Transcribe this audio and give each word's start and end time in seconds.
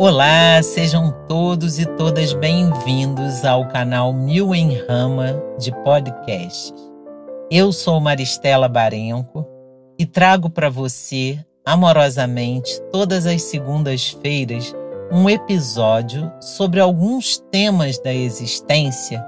Olá, 0.00 0.62
sejam 0.62 1.10
todos 1.26 1.80
e 1.80 1.84
todas 1.84 2.32
bem-vindos 2.32 3.44
ao 3.44 3.66
canal 3.66 4.12
Mil 4.12 4.54
em 4.54 4.76
Rama 4.86 5.42
de 5.58 5.72
podcasts. 5.82 6.72
Eu 7.50 7.72
sou 7.72 7.98
Maristela 7.98 8.68
Barenco 8.68 9.44
e 9.98 10.06
trago 10.06 10.48
para 10.48 10.70
você, 10.70 11.44
amorosamente, 11.66 12.80
todas 12.92 13.26
as 13.26 13.42
segundas-feiras, 13.42 14.72
um 15.10 15.28
episódio 15.28 16.30
sobre 16.40 16.78
alguns 16.78 17.38
temas 17.50 17.98
da 17.98 18.14
existência 18.14 19.20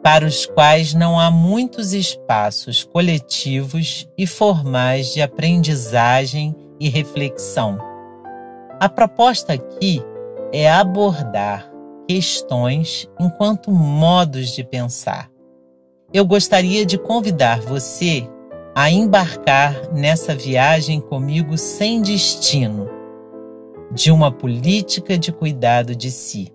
para 0.00 0.24
os 0.24 0.46
quais 0.46 0.94
não 0.94 1.18
há 1.18 1.28
muitos 1.28 1.92
espaços 1.92 2.84
coletivos 2.84 4.08
e 4.16 4.28
formais 4.28 5.12
de 5.12 5.20
aprendizagem 5.20 6.54
e 6.78 6.88
reflexão. 6.88 7.87
A 8.80 8.88
proposta 8.88 9.54
aqui 9.54 10.00
é 10.52 10.70
abordar 10.70 11.68
questões 12.06 13.10
enquanto 13.18 13.72
modos 13.72 14.50
de 14.50 14.62
pensar. 14.62 15.28
Eu 16.14 16.24
gostaria 16.24 16.86
de 16.86 16.96
convidar 16.96 17.60
você 17.60 18.28
a 18.76 18.88
embarcar 18.88 19.92
nessa 19.92 20.32
viagem 20.32 21.00
comigo 21.00 21.58
sem 21.58 22.00
destino, 22.00 22.88
de 23.90 24.12
uma 24.12 24.30
política 24.30 25.18
de 25.18 25.32
cuidado 25.32 25.96
de 25.96 26.12
si. 26.12 26.52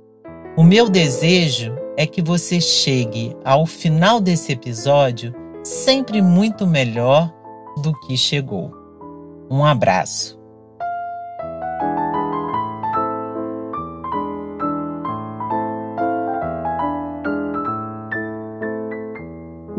O 0.56 0.64
meu 0.64 0.88
desejo 0.88 1.76
é 1.98 2.08
que 2.08 2.22
você 2.22 2.62
chegue 2.62 3.36
ao 3.44 3.66
final 3.66 4.22
desse 4.22 4.54
episódio 4.54 5.36
sempre 5.62 6.22
muito 6.22 6.66
melhor 6.66 7.30
do 7.82 7.92
que 8.00 8.16
chegou. 8.16 8.72
Um 9.52 9.66
abraço. 9.66 10.43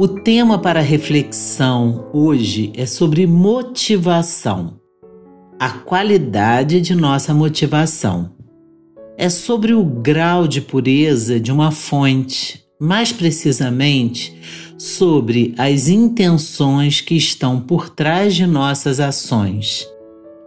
O 0.04 0.08
tema 0.20 0.58
para 0.58 0.80
reflexão 0.80 2.10
hoje 2.12 2.70
é 2.76 2.84
sobre 2.84 3.26
motivação, 3.26 4.78
a 5.58 5.70
qualidade 5.70 6.78
de 6.82 6.94
nossa 6.94 7.32
motivação 7.32 8.30
é 9.16 9.30
sobre 9.30 9.72
o 9.72 9.82
grau 9.82 10.46
de 10.46 10.60
pureza 10.60 11.40
de 11.40 11.50
uma 11.50 11.70
fonte, 11.70 12.62
mais 12.78 13.14
precisamente 13.14 14.38
sobre 14.76 15.54
as 15.56 15.88
intenções 15.88 17.00
que 17.00 17.14
estão 17.14 17.58
por 17.58 17.88
trás 17.88 18.34
de 18.34 18.46
nossas 18.46 19.00
ações. 19.00 19.88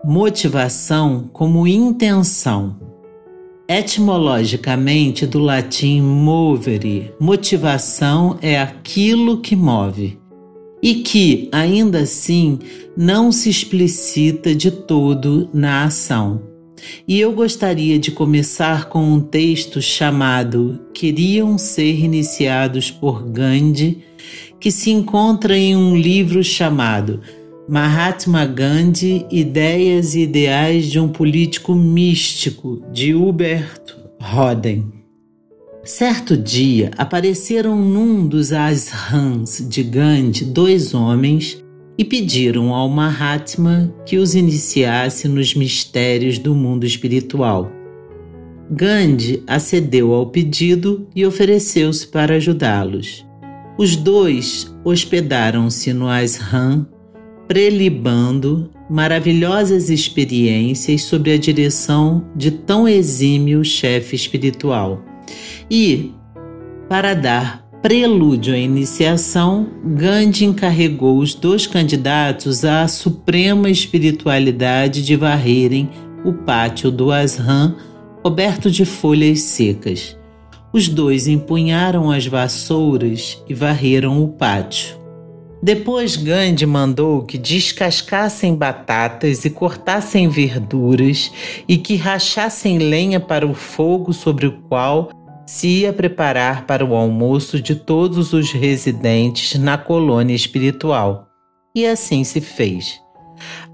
Motivação 0.06 1.32
como 1.34 1.66
intenção. 1.66 2.76
Etimologicamente, 3.70 5.28
do 5.28 5.40
latim 5.40 6.00
movere, 6.00 7.12
motivação 7.20 8.40
é 8.42 8.58
aquilo 8.58 9.42
que 9.42 9.58
move 9.58 10.18
e 10.82 10.96
que, 10.96 11.50
ainda 11.52 12.00
assim, 12.00 12.60
não 12.96 13.30
se 13.30 13.50
explicita 13.50 14.56
de 14.56 14.72
todo 14.72 15.50
na 15.54 15.84
ação. 15.84 16.42
E 17.06 17.20
eu 17.20 17.34
gostaria 17.34 18.00
de 18.00 18.10
começar 18.10 18.88
com 18.88 19.04
um 19.04 19.20
texto 19.20 19.82
chamado 19.82 20.80
Queriam 20.94 21.58
Ser 21.58 22.00
Iniciados 22.00 22.90
por 22.90 23.22
Gandhi, 23.28 24.02
que 24.62 24.72
se 24.72 24.92
encontra 24.92 25.58
em 25.58 25.76
um 25.76 25.94
livro 25.94 26.42
chamado 26.42 27.20
Mahatma 27.70 28.46
Gandhi 28.46 29.26
Ideias 29.30 30.16
e 30.16 30.22
Ideais 30.22 30.90
de 30.90 31.02
um 31.02 31.10
Político 31.10 31.76
Místico, 31.76 32.82
de 32.94 33.14
Hubert 33.14 33.82
Roden. 34.22 34.86
Certo 35.84 36.38
dia 36.38 36.92
apareceram 36.98 37.76
num 37.76 38.26
dos 38.26 38.54
ashrams 38.54 39.68
de 39.68 39.84
Gandhi 39.84 40.46
dois 40.46 40.94
homens 40.94 41.62
e 41.98 42.06
pediram 42.06 42.74
ao 42.74 42.88
Mahatma 42.88 43.94
que 44.06 44.18
os 44.18 44.34
iniciasse 44.34 45.28
nos 45.28 45.54
mistérios 45.54 46.40
do 46.40 46.56
mundo 46.56 46.86
espiritual. 46.86 47.70
Gandhi 48.72 49.44
acedeu 49.46 50.14
ao 50.14 50.28
pedido 50.28 51.06
e 51.14 51.26
ofereceu-se 51.26 52.08
para 52.08 52.36
ajudá-los. 52.36 53.26
Os 53.78 53.98
dois 53.98 54.74
hospedaram-se 54.86 55.92
no 55.92 56.08
ashram, 56.08 56.88
prelibando 57.48 58.70
maravilhosas 58.90 59.90
experiências 59.90 61.04
sob 61.04 61.32
a 61.32 61.38
direção 61.38 62.26
de 62.36 62.52
tão 62.52 62.88
exímio 62.88 63.64
chefe 63.64 64.16
espiritual. 64.16 65.02
E, 65.70 66.12
para 66.90 67.14
dar 67.14 67.66
prelúdio 67.82 68.54
à 68.54 68.58
iniciação, 68.58 69.68
Gandhi 69.84 70.46
encarregou 70.46 71.20
os 71.20 71.34
dois 71.34 71.68
candidatos 71.68 72.66
à 72.66 72.88
suprema 72.88 73.70
espiritualidade 73.70 75.04
de 75.04 75.16
varrerem 75.16 75.90
o 76.26 76.34
pátio 76.34 76.92
do 76.92 77.12
ashram 77.12 77.76
coberto 78.24 78.70
de 78.70 78.84
folhas 78.84 79.42
secas. 79.42 80.18
Os 80.74 80.90
dois 80.90 81.28
empunharam 81.28 82.12
as 82.12 82.28
vassouras 82.28 83.42
e 83.48 83.54
varreram 83.54 84.22
o 84.22 84.28
pátio. 84.28 84.97
Depois 85.62 86.16
Gandhi 86.16 86.66
mandou 86.66 87.24
que 87.24 87.38
descascassem 87.38 88.56
batatas 88.56 89.44
e 89.44 89.50
cortassem 89.50 90.30
verduras 90.30 91.32
e 91.68 91.78
que 91.78 91.96
rachassem 91.96 92.78
lenha 92.78 93.20
para 93.20 93.46
o 93.46 93.54
fogo 93.54 94.14
sobre 94.14 94.46
o 94.46 94.62
qual 94.70 95.10
se 95.46 95.68
ia 95.68 95.94
preparar 95.94 96.66
para 96.66 96.86
o 96.86 96.94
almoço 96.94 97.60
de 97.62 97.74
todos 97.74 98.34
os 98.34 98.52
residentes 98.52 99.58
na 99.58 99.78
colônia 99.78 100.36
espiritual. 100.36 101.28
E 101.74 101.86
assim 101.86 102.24
se 102.24 102.42
fez. 102.42 103.00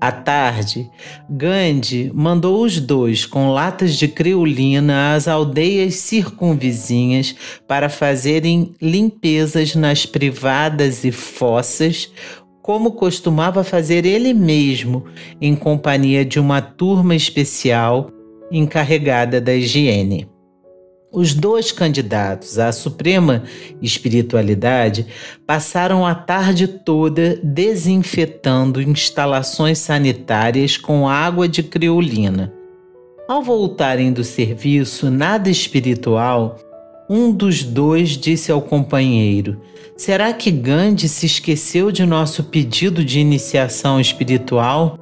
À 0.03 0.11
tarde, 0.11 0.91
Gandhi 1.29 2.11
mandou 2.13 2.61
os 2.61 2.77
dois 2.77 3.25
com 3.25 3.53
latas 3.53 3.95
de 3.95 4.05
criolina 4.05 5.13
às 5.15 5.29
aldeias 5.29 5.95
circunvizinhas 5.95 7.33
para 7.65 7.87
fazerem 7.87 8.73
limpezas 8.81 9.75
nas 9.75 10.05
privadas 10.05 11.05
e 11.05 11.11
fossas, 11.13 12.11
como 12.61 12.91
costumava 12.91 13.63
fazer 13.63 14.05
ele 14.05 14.33
mesmo, 14.33 15.05
em 15.39 15.55
companhia 15.55 16.25
de 16.25 16.37
uma 16.37 16.61
turma 16.61 17.15
especial 17.15 18.09
encarregada 18.51 19.39
da 19.39 19.55
higiene. 19.55 20.32
Os 21.13 21.35
dois 21.35 21.71
candidatos 21.71 22.57
à 22.57 22.71
suprema 22.71 23.43
espiritualidade 23.79 25.05
passaram 25.45 26.03
a 26.03 26.15
tarde 26.15 26.67
toda 26.67 27.39
desinfetando 27.43 28.81
instalações 28.81 29.77
sanitárias 29.77 30.75
com 30.75 31.07
água 31.07 31.47
de 31.47 31.61
criolina. 31.61 32.51
Ao 33.27 33.43
voltarem 33.43 34.11
do 34.11 34.23
serviço 34.23 35.11
nada 35.11 35.51
espiritual, 35.51 36.57
um 37.07 37.31
dos 37.31 37.61
dois 37.61 38.17
disse 38.17 38.51
ao 38.51 38.63
companheiro: 38.63 39.61
Será 39.95 40.33
que 40.33 40.49
Gandhi 40.49 41.07
se 41.07 41.27
esqueceu 41.27 41.91
de 41.91 42.07
nosso 42.07 42.45
pedido 42.45 43.05
de 43.05 43.19
iniciação 43.19 44.01
espiritual? 44.01 44.97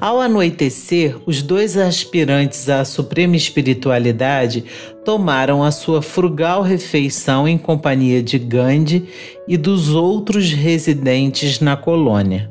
Ao 0.00 0.18
anoitecer, 0.18 1.18
os 1.26 1.42
dois 1.42 1.76
aspirantes 1.76 2.70
à 2.70 2.86
suprema 2.86 3.36
espiritualidade 3.36 4.64
tomaram 5.04 5.62
a 5.62 5.70
sua 5.70 6.00
frugal 6.00 6.62
refeição 6.62 7.46
em 7.46 7.58
companhia 7.58 8.22
de 8.22 8.38
Gandhi 8.38 9.06
e 9.46 9.58
dos 9.58 9.90
outros 9.90 10.54
residentes 10.54 11.60
na 11.60 11.76
colônia. 11.76 12.50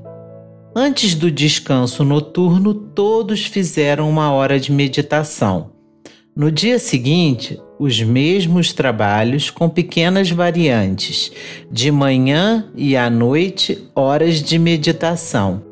Antes 0.75 1.15
do 1.15 1.31
descanso 1.31 2.03
noturno, 2.03 2.71
todos 2.75 3.45
fizeram 3.45 4.07
uma 4.07 4.31
hora 4.31 4.59
de 4.59 4.71
meditação. 4.71 5.71
No 6.35 6.51
dia 6.51 6.77
seguinte, 6.77 7.59
os 7.79 7.99
mesmos 7.99 8.71
trabalhos 8.73 9.49
com 9.49 9.67
pequenas 9.67 10.29
variantes. 10.29 11.31
De 11.71 11.91
manhã 11.91 12.69
e 12.75 12.95
à 12.95 13.09
noite, 13.09 13.89
horas 13.95 14.43
de 14.43 14.59
meditação. 14.59 15.68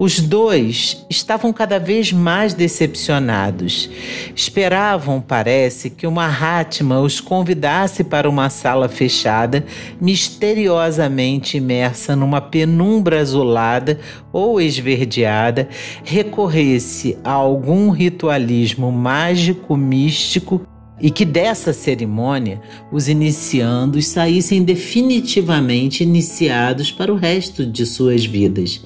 Os 0.00 0.20
dois 0.20 1.04
estavam 1.10 1.52
cada 1.52 1.80
vez 1.80 2.12
mais 2.12 2.54
decepcionados. 2.54 3.90
Esperavam, 4.32 5.20
parece, 5.20 5.90
que 5.90 6.06
uma 6.06 6.28
Mahatma 6.28 7.00
os 7.00 7.20
convidasse 7.20 8.04
para 8.04 8.28
uma 8.28 8.48
sala 8.48 8.88
fechada, 8.88 9.64
misteriosamente 10.00 11.56
imersa 11.56 12.14
numa 12.14 12.40
penumbra 12.40 13.20
azulada 13.20 13.98
ou 14.32 14.60
esverdeada, 14.60 15.68
recorresse 16.04 17.18
a 17.24 17.32
algum 17.32 17.90
ritualismo 17.90 18.92
mágico 18.92 19.76
místico 19.76 20.60
e 21.00 21.10
que 21.10 21.24
dessa 21.24 21.72
cerimônia 21.72 22.60
os 22.92 23.08
iniciandos 23.08 24.06
saíssem 24.06 24.62
definitivamente 24.62 26.04
iniciados 26.04 26.92
para 26.92 27.12
o 27.12 27.16
resto 27.16 27.66
de 27.66 27.86
suas 27.86 28.24
vidas 28.24 28.82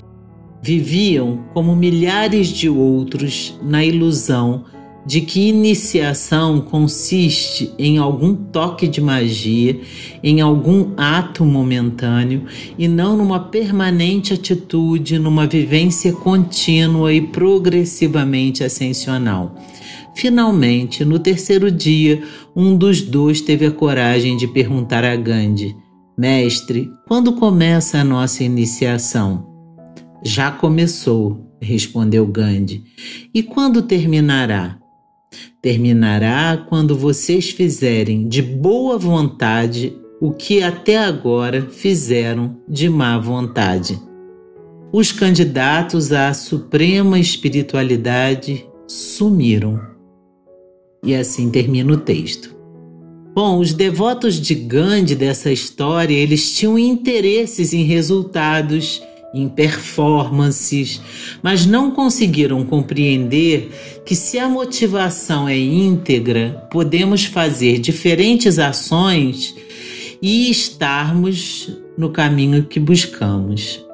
viviam 0.62 1.40
como 1.52 1.74
milhares 1.74 2.48
de 2.48 2.68
outros 2.68 3.58
na 3.62 3.84
ilusão 3.84 4.64
de 5.04 5.20
que 5.20 5.48
iniciação 5.48 6.60
consiste 6.60 7.72
em 7.76 7.98
algum 7.98 8.34
toque 8.34 8.86
de 8.86 9.00
magia, 9.00 9.80
em 10.22 10.40
algum 10.40 10.92
ato 10.96 11.44
momentâneo 11.44 12.44
e 12.78 12.86
não 12.86 13.16
numa 13.16 13.40
permanente 13.40 14.32
atitude, 14.32 15.18
numa 15.18 15.46
vivência 15.46 16.12
contínua 16.12 17.12
e 17.12 17.20
progressivamente 17.20 18.62
ascensional. 18.62 19.56
Finalmente, 20.14 21.04
no 21.04 21.18
terceiro 21.18 21.70
dia, 21.70 22.22
um 22.54 22.76
dos 22.76 23.02
dois 23.02 23.40
teve 23.40 23.66
a 23.66 23.72
coragem 23.72 24.36
de 24.36 24.46
perguntar 24.46 25.04
a 25.04 25.16
Gandhi: 25.16 25.74
Mestre, 26.16 26.88
quando 27.08 27.32
começa 27.32 27.98
a 27.98 28.04
nossa 28.04 28.44
iniciação? 28.44 29.51
Já 30.24 30.52
começou, 30.52 31.56
respondeu 31.60 32.26
Gandhi. 32.26 32.84
E 33.34 33.42
quando 33.42 33.82
terminará? 33.82 34.78
Terminará 35.60 36.64
quando 36.68 36.96
vocês 36.96 37.50
fizerem 37.50 38.28
de 38.28 38.40
boa 38.40 38.96
vontade 38.96 39.96
o 40.20 40.32
que 40.32 40.62
até 40.62 40.98
agora 40.98 41.62
fizeram 41.70 42.56
de 42.68 42.88
má 42.88 43.18
vontade. 43.18 44.00
Os 44.92 45.10
candidatos 45.10 46.12
à 46.12 46.32
suprema 46.32 47.18
espiritualidade 47.18 48.64
sumiram. 48.86 49.80
E 51.04 51.14
assim 51.14 51.50
termina 51.50 51.94
o 51.94 51.96
texto. 51.96 52.54
Bom, 53.34 53.58
os 53.58 53.72
devotos 53.72 54.40
de 54.40 54.54
Gandhi 54.54 55.16
dessa 55.16 55.50
história, 55.50 56.14
eles 56.14 56.54
tinham 56.54 56.78
interesses 56.78 57.72
em 57.72 57.82
resultados 57.82 59.02
em 59.34 59.48
performances, 59.48 61.00
mas 61.42 61.64
não 61.64 61.90
conseguiram 61.90 62.64
compreender 62.64 64.02
que 64.04 64.14
se 64.14 64.38
a 64.38 64.48
motivação 64.48 65.48
é 65.48 65.58
íntegra, 65.58 66.66
podemos 66.70 67.24
fazer 67.24 67.78
diferentes 67.78 68.58
ações 68.58 69.54
e 70.20 70.50
estarmos 70.50 71.70
no 71.96 72.10
caminho 72.10 72.64
que 72.64 72.78
buscamos. 72.78 73.84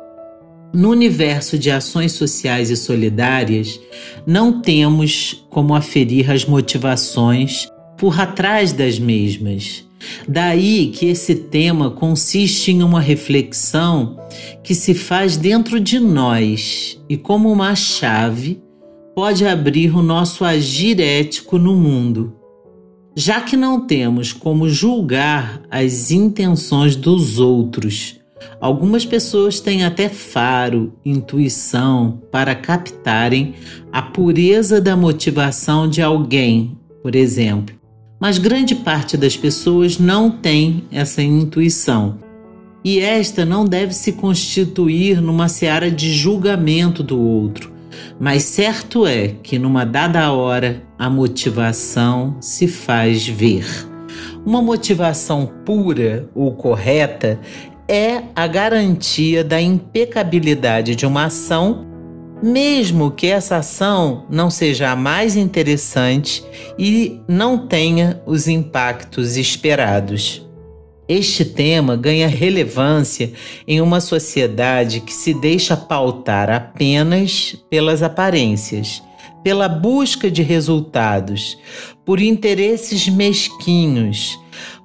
No 0.73 0.91
universo 0.91 1.59
de 1.59 1.71
ações 1.71 2.13
sociais 2.13 2.69
e 2.69 2.77
solidárias, 2.77 3.81
não 4.27 4.61
temos 4.61 5.47
como 5.49 5.75
aferir 5.75 6.31
as 6.31 6.45
motivações 6.45 7.67
por 7.99 8.19
atrás 8.21 8.73
das 8.73 8.99
mesmas. 8.99 9.85
Daí 10.27 10.89
que 10.89 11.07
esse 11.07 11.35
tema 11.35 11.91
consiste 11.91 12.71
em 12.71 12.83
uma 12.83 13.01
reflexão 13.01 14.19
que 14.63 14.75
se 14.75 14.95
faz 14.95 15.37
dentro 15.37 15.81
de 15.81 15.99
nós 15.99 17.01
e, 17.09 17.17
como 17.17 17.51
uma 17.51 17.75
chave, 17.75 18.63
pode 19.15 19.45
abrir 19.45 19.95
o 19.95 20.03
nosso 20.03 20.45
agir 20.45 21.01
ético 21.01 21.59
no 21.59 21.75
mundo. 21.75 22.35
Já 23.17 23.41
que 23.41 23.57
não 23.57 23.85
temos 23.85 24.33
como 24.33 24.69
julgar 24.69 25.61
as 25.69 26.13
intenções 26.13 26.95
dos 26.95 27.41
outros, 27.41 28.21
algumas 28.61 29.05
pessoas 29.05 29.59
têm 29.59 29.85
até 29.85 30.09
faro, 30.09 30.93
intuição 31.05 32.23
para 32.31 32.55
captarem 32.55 33.55
a 33.91 34.01
pureza 34.01 34.81
da 34.81 34.97
motivação 34.97 35.89
de 35.89 36.01
alguém, 36.01 36.79
por 37.03 37.17
exemplo 37.17 37.78
mas 38.21 38.39
grande 38.39 38.75
parte 38.75 39.17
das 39.17 39.37
pessoas 39.37 39.99
não 39.99 40.31
tem 40.31 40.85
essa 40.91 41.23
intuição. 41.23 42.19
E 42.85 43.01
esta 43.01 43.45
não 43.45 43.65
deve 43.65 43.93
se 43.93 44.13
constituir 44.13 45.21
numa 45.21 45.49
seara 45.49 45.91
de 45.91 46.13
julgamento 46.13 47.03
do 47.03 47.21
outro, 47.21 47.73
mas 48.19 48.45
certo 48.45 49.07
é 49.07 49.29
que 49.43 49.59
numa 49.59 49.85
dada 49.85 50.33
hora 50.33 50.83
a 50.99 51.11
motivação 51.11 52.37
se 52.41 52.67
faz 52.67 53.27
ver. 53.27 53.67
Uma 54.45 54.63
motivação 54.63 55.51
pura 55.65 56.29
ou 56.35 56.55
correta 56.55 57.39
é 57.87 58.23
a 58.35 58.47
garantia 58.47 59.43
da 59.43 59.61
impecabilidade 59.61 60.95
de 60.95 61.07
uma 61.07 61.25
ação 61.25 61.88
mesmo 62.43 63.11
que 63.11 63.27
essa 63.27 63.57
ação 63.57 64.25
não 64.31 64.51
seja 64.51 64.91
a 64.91 64.97
mais 64.97 65.37
interessante 65.37 66.45
e 66.79 67.21
não 67.27 67.67
tenha 67.67 68.23
os 68.27 68.47
impactos 68.47 69.37
esperados. 69.37 70.47
Este 71.09 71.45
tema 71.45 71.97
ganha 71.97 72.29
relevância 72.29 73.33
em 73.67 73.81
uma 73.81 74.01
sociedade 74.01 75.01
que 75.01 75.13
se 75.13 75.33
deixa 75.33 75.77
pautar 75.77 76.51
apenas 76.51 77.57
pelas 77.71 78.03
aparências, 78.03 79.03
pela 79.43 79.69
busca 79.69 80.31
de 80.31 80.43
resultados, 80.43 81.59
por 82.05 82.21
interesses 82.21 83.09
mesquinhos, 83.09 84.39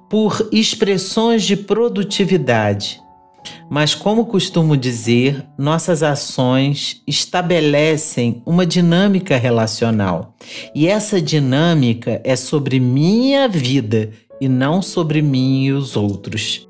por 0.08 0.48
expressões 0.50 1.44
de 1.44 1.56
produtividade 1.56 3.03
mas, 3.70 3.94
como 3.94 4.26
costumo 4.26 4.76
dizer, 4.76 5.44
nossas 5.58 6.02
ações 6.02 7.02
estabelecem 7.06 8.42
uma 8.46 8.66
dinâmica 8.66 9.36
relacional. 9.36 10.34
E 10.74 10.86
essa 10.86 11.20
dinâmica 11.20 12.20
é 12.24 12.36
sobre 12.36 12.78
minha 12.78 13.48
vida 13.48 14.10
e 14.40 14.48
não 14.48 14.82
sobre 14.82 15.22
mim 15.22 15.64
e 15.64 15.72
os 15.72 15.96
outros. 15.96 16.68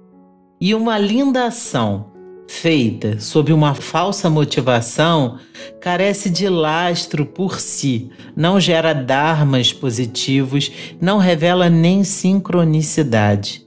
E 0.60 0.74
uma 0.74 0.98
linda 0.98 1.46
ação 1.46 2.12
feita 2.46 3.18
sob 3.20 3.52
uma 3.52 3.74
falsa 3.74 4.28
motivação 4.28 5.38
carece 5.80 6.30
de 6.30 6.48
lastro 6.48 7.24
por 7.26 7.60
si, 7.60 8.10
não 8.36 8.60
gera 8.60 8.92
dharmas 8.92 9.72
positivos, 9.72 10.70
não 11.00 11.18
revela 11.18 11.68
nem 11.68 12.04
sincronicidade. 12.04 13.63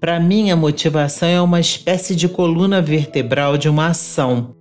Para 0.00 0.20
mim, 0.20 0.50
a 0.50 0.56
motivação 0.56 1.28
é 1.28 1.40
uma 1.40 1.60
espécie 1.60 2.14
de 2.14 2.28
coluna 2.28 2.82
vertebral 2.82 3.56
de 3.56 3.68
uma 3.68 3.88
ação 3.88 4.54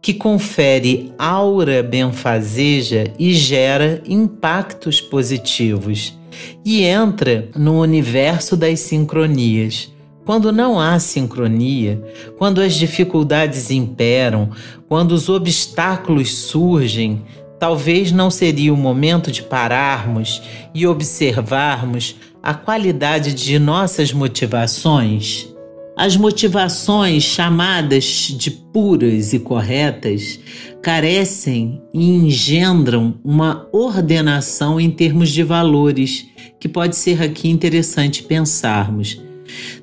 que 0.00 0.14
confere 0.14 1.12
aura 1.18 1.82
benfazeja 1.82 3.12
e 3.18 3.34
gera 3.34 4.02
impactos 4.06 5.00
positivos 5.00 6.16
e 6.64 6.82
entra 6.82 7.48
no 7.56 7.80
universo 7.80 8.56
das 8.56 8.80
sincronias. 8.80 9.92
Quando 10.24 10.52
não 10.52 10.78
há 10.78 10.98
sincronia, 10.98 12.02
quando 12.36 12.60
as 12.60 12.74
dificuldades 12.74 13.70
imperam, 13.70 14.50
quando 14.86 15.12
os 15.12 15.28
obstáculos 15.28 16.34
surgem, 16.34 17.22
talvez 17.58 18.12
não 18.12 18.30
seria 18.30 18.72
o 18.72 18.76
momento 18.76 19.32
de 19.32 19.42
pararmos 19.42 20.42
e 20.74 20.86
observarmos 20.86 22.14
a 22.48 22.54
qualidade 22.54 23.34
de 23.34 23.58
nossas 23.58 24.10
motivações? 24.10 25.54
As 25.94 26.16
motivações 26.16 27.22
chamadas 27.22 28.34
de 28.34 28.50
puras 28.50 29.34
e 29.34 29.38
corretas 29.38 30.40
carecem 30.80 31.82
e 31.92 32.08
engendram 32.08 33.20
uma 33.22 33.68
ordenação 33.70 34.80
em 34.80 34.90
termos 34.90 35.28
de 35.28 35.42
valores, 35.42 36.24
que 36.58 36.66
pode 36.66 36.96
ser 36.96 37.22
aqui 37.22 37.50
interessante 37.50 38.22
pensarmos. 38.22 39.20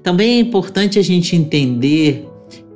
Também 0.01 0.37
é 0.37 0.39
importante 0.39 0.97
a 0.97 1.03
gente 1.03 1.35
entender 1.35 2.27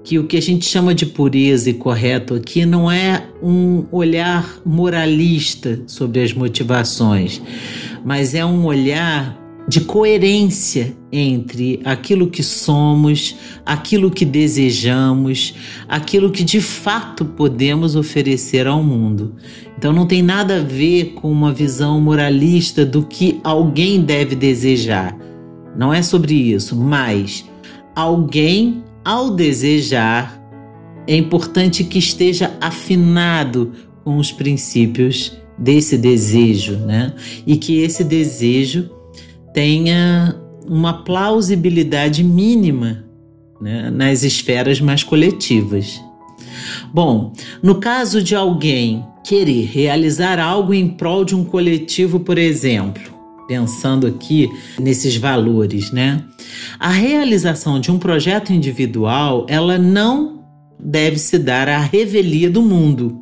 que 0.04 0.20
o 0.20 0.28
que 0.28 0.38
a 0.38 0.42
gente 0.42 0.66
chama 0.66 0.94
de 0.94 1.08
pureza 1.08 1.68
e 1.68 1.74
correto 1.74 2.36
aqui 2.36 2.64
não 2.64 2.92
é 2.92 3.28
um 3.42 3.86
olhar 3.92 4.62
moralista 4.64 5.82
sobre 5.88 6.22
as 6.22 6.32
motivações, 6.32 7.42
mas 8.06 8.36
é 8.36 8.46
um 8.46 8.66
olhar 8.66 9.49
de 9.70 9.82
coerência 9.82 10.98
entre 11.12 11.80
aquilo 11.86 12.28
que 12.28 12.42
somos, 12.42 13.36
aquilo 13.64 14.10
que 14.10 14.26
desejamos, 14.26 15.54
aquilo 15.88 16.32
que 16.32 16.44
de 16.44 16.60
fato 16.60 17.24
podemos 17.24 17.96
oferecer 17.96 18.66
ao 18.66 18.84
mundo. 18.84 19.36
Então 19.78 19.94
não 19.94 20.08
tem 20.08 20.24
nada 20.24 20.58
a 20.58 20.64
ver 20.64 21.14
com 21.14 21.32
uma 21.32 21.54
visão 21.54 22.02
moralista 22.02 22.84
do 22.84 23.04
que 23.04 23.40
alguém 23.44 24.02
deve 24.02 24.36
desejar. 24.36 25.16
Não 25.78 25.94
é 25.94 26.02
sobre 26.02 26.34
isso, 26.34 26.76
mas 26.76 27.46
alguém 27.96 28.84
ao 29.06 29.30
desejar 29.30 30.44
é 31.06 31.16
importante 31.16 31.84
que 31.84 32.00
esteja 32.00 32.58
afinado 32.60 33.72
com 34.04 34.18
os 34.18 34.32
princípios 34.32 35.38
desse 35.60 35.96
desejo, 35.96 36.76
né? 36.78 37.14
E 37.46 37.56
que 37.56 37.82
esse 37.82 38.04
desejo 38.04 38.98
tenha 39.54 40.36
uma 40.68 41.04
plausibilidade 41.04 42.24
mínima 42.24 43.04
né, 43.60 43.90
nas 43.90 44.24
esferas 44.24 44.80
mais 44.80 45.04
coletivas. 45.04 46.02
Bom, 46.94 47.34
no 47.62 47.76
caso 47.76 48.22
de 48.22 48.36
alguém 48.36 49.06
querer 49.24 49.66
realizar 49.66 50.40
algo 50.40 50.74
em 50.74 50.88
prol 50.88 51.24
de 51.24 51.36
um 51.36 51.44
coletivo, 51.44 52.20
por 52.20 52.38
exemplo, 52.38 53.02
pensando 53.48 54.08
aqui 54.08 54.50
nesses 54.80 55.16
valores, 55.16 55.92
né? 55.92 56.24
A 56.80 56.90
realização 56.90 57.80
de 57.80 57.92
um 57.92 58.00
projeto 58.00 58.54
individual, 58.54 59.46
ela 59.50 59.78
não 59.78 60.44
deve 60.80 61.18
se 61.18 61.38
dar 61.38 61.68
à 61.68 61.80
revelia 61.80 62.50
do 62.50 62.62
mundo. 62.62 63.20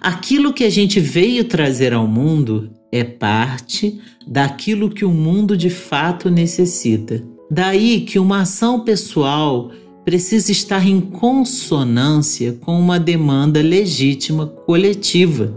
Aquilo 0.00 0.52
que 0.52 0.64
a 0.64 0.70
gente 0.70 0.98
veio 0.98 1.44
trazer 1.44 1.92
ao 1.92 2.06
mundo 2.06 2.70
é 2.92 3.04
parte 3.04 4.00
daquilo 4.26 4.90
que 4.90 5.04
o 5.04 5.10
mundo 5.10 5.56
de 5.56 5.70
fato 5.70 6.30
necessita. 6.30 7.22
Daí 7.50 8.02
que 8.02 8.18
uma 8.18 8.42
ação 8.42 8.80
pessoal 8.80 9.70
precisa 10.04 10.50
estar 10.50 10.86
em 10.86 11.00
consonância 11.00 12.52
com 12.60 12.78
uma 12.78 12.98
demanda 12.98 13.60
legítima 13.60 14.46
coletiva. 14.46 15.54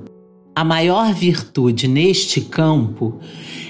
A 0.56 0.63
maior 0.63 1.13
virtude 1.13 1.88
neste 1.88 2.42
campo 2.42 3.20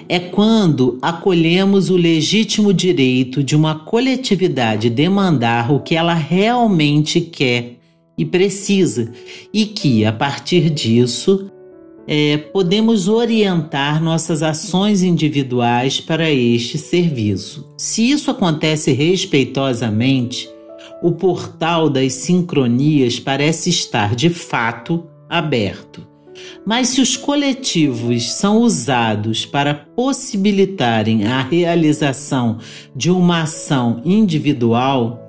é 0.10 0.20
quando 0.20 0.98
acolhemos 1.02 1.90
o 1.90 1.96
legítimo 1.96 2.74
direito 2.74 3.42
de 3.42 3.56
uma 3.56 3.76
coletividade 3.76 4.90
demandar 4.90 5.72
o 5.72 5.80
que 5.80 5.96
ela 5.96 6.14
realmente 6.14 7.22
quer 7.22 7.78
e 8.18 8.26
precisa, 8.26 9.12
e 9.54 9.66
que, 9.66 10.06
a 10.06 10.12
partir 10.12 10.70
disso, 10.70 11.50
é, 12.08 12.38
podemos 12.38 13.08
orientar 13.08 14.02
nossas 14.04 14.44
ações 14.44 15.04
individuais 15.04 16.00
para 16.00 16.30
este 16.30 16.78
serviço. 16.78 17.70
Se 17.78 18.10
isso 18.10 18.30
acontece 18.30 18.92
respeitosamente, 18.92 20.50
o 21.02 21.12
portal 21.12 21.90
das 21.90 22.14
sincronias 22.14 23.20
parece 23.20 23.70
estar 23.70 24.16
de 24.16 24.30
fato 24.30 25.06
aberto. 25.30 26.08
Mas 26.66 26.90
se 26.90 27.02
os 27.02 27.16
coletivos 27.16 28.32
são 28.32 28.58
usados 28.60 29.46
para 29.46 29.74
possibilitarem 29.74 31.26
a 31.26 31.42
realização 31.42 32.58
de 32.96 33.12
uma 33.12 33.44
ação 33.44 34.02
individual, 34.04 35.23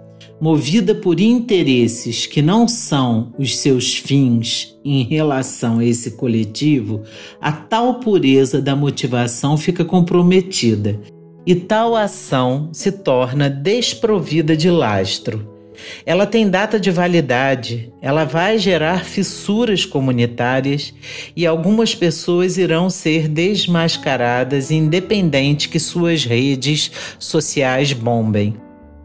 movida 0.45 0.95
por 0.95 1.21
interesses 1.21 2.27
que 2.27 2.43
não 2.43 2.69
são 2.69 3.33
os 3.39 3.57
seus 3.57 3.97
fins 3.97 4.79
em 4.85 5.03
relação 5.03 5.79
a 5.79 5.85
esse 5.87 6.19
coletivo, 6.19 7.03
a 7.41 7.51
tal 7.51 7.95
pureza 7.95 8.61
da 8.61 8.77
motivação 8.77 9.57
fica 9.57 9.87
comprometida 9.87 11.01
e 11.47 11.55
tal 11.55 11.97
ação 11.97 12.69
se 12.75 12.93
torna 12.93 13.49
desprovida 13.49 14.55
de 14.55 14.69
lastro. 14.69 15.51
Ela 16.05 16.27
tem 16.27 16.51
data 16.51 16.79
de 16.79 16.91
validade, 16.91 17.91
ela 18.03 18.25
vai 18.25 18.59
gerar 18.59 19.03
fissuras 19.03 19.87
comunitárias 19.87 20.93
e 21.35 21.47
algumas 21.47 21.95
pessoas 21.95 22.59
irão 22.59 22.91
ser 22.91 23.29
desmascaradas, 23.29 24.71
independente 24.71 25.71
que 25.71 25.81
suas 25.81 26.23
redes 26.23 26.91
sociais 27.19 27.95
bombem. 27.95 28.63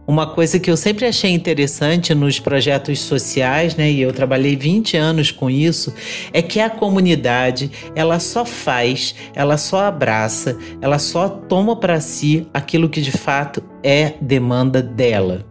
Uma 0.10 0.26
coisa 0.26 0.60
que 0.60 0.72
eu 0.72 0.76
sempre 0.76 1.06
achei 1.06 1.30
interessante 1.30 2.16
nos 2.16 2.40
projetos 2.40 3.00
sociais, 3.00 3.76
né, 3.76 3.92
e 3.92 4.02
eu 4.02 4.12
trabalhei 4.12 4.56
20 4.56 4.98
anos 4.98 5.30
com 5.30 5.52
isso, 5.52 5.94
é 6.34 6.42
que 6.42 6.60
a 6.60 6.68
comunidade, 6.68 7.70
ela 7.96 8.20
só 8.20 8.44
faz, 8.44 9.14
ela 9.36 9.56
só 9.56 9.82
abraça, 9.82 10.58
ela 10.82 10.98
só 10.98 11.30
toma 11.30 11.76
para 11.76 12.02
si 12.02 12.48
aquilo 12.52 12.90
que 12.90 13.02
de 13.02 13.12
fato 13.12 13.62
é 13.84 14.16
demanda 14.20 14.82
dela. 14.82 15.46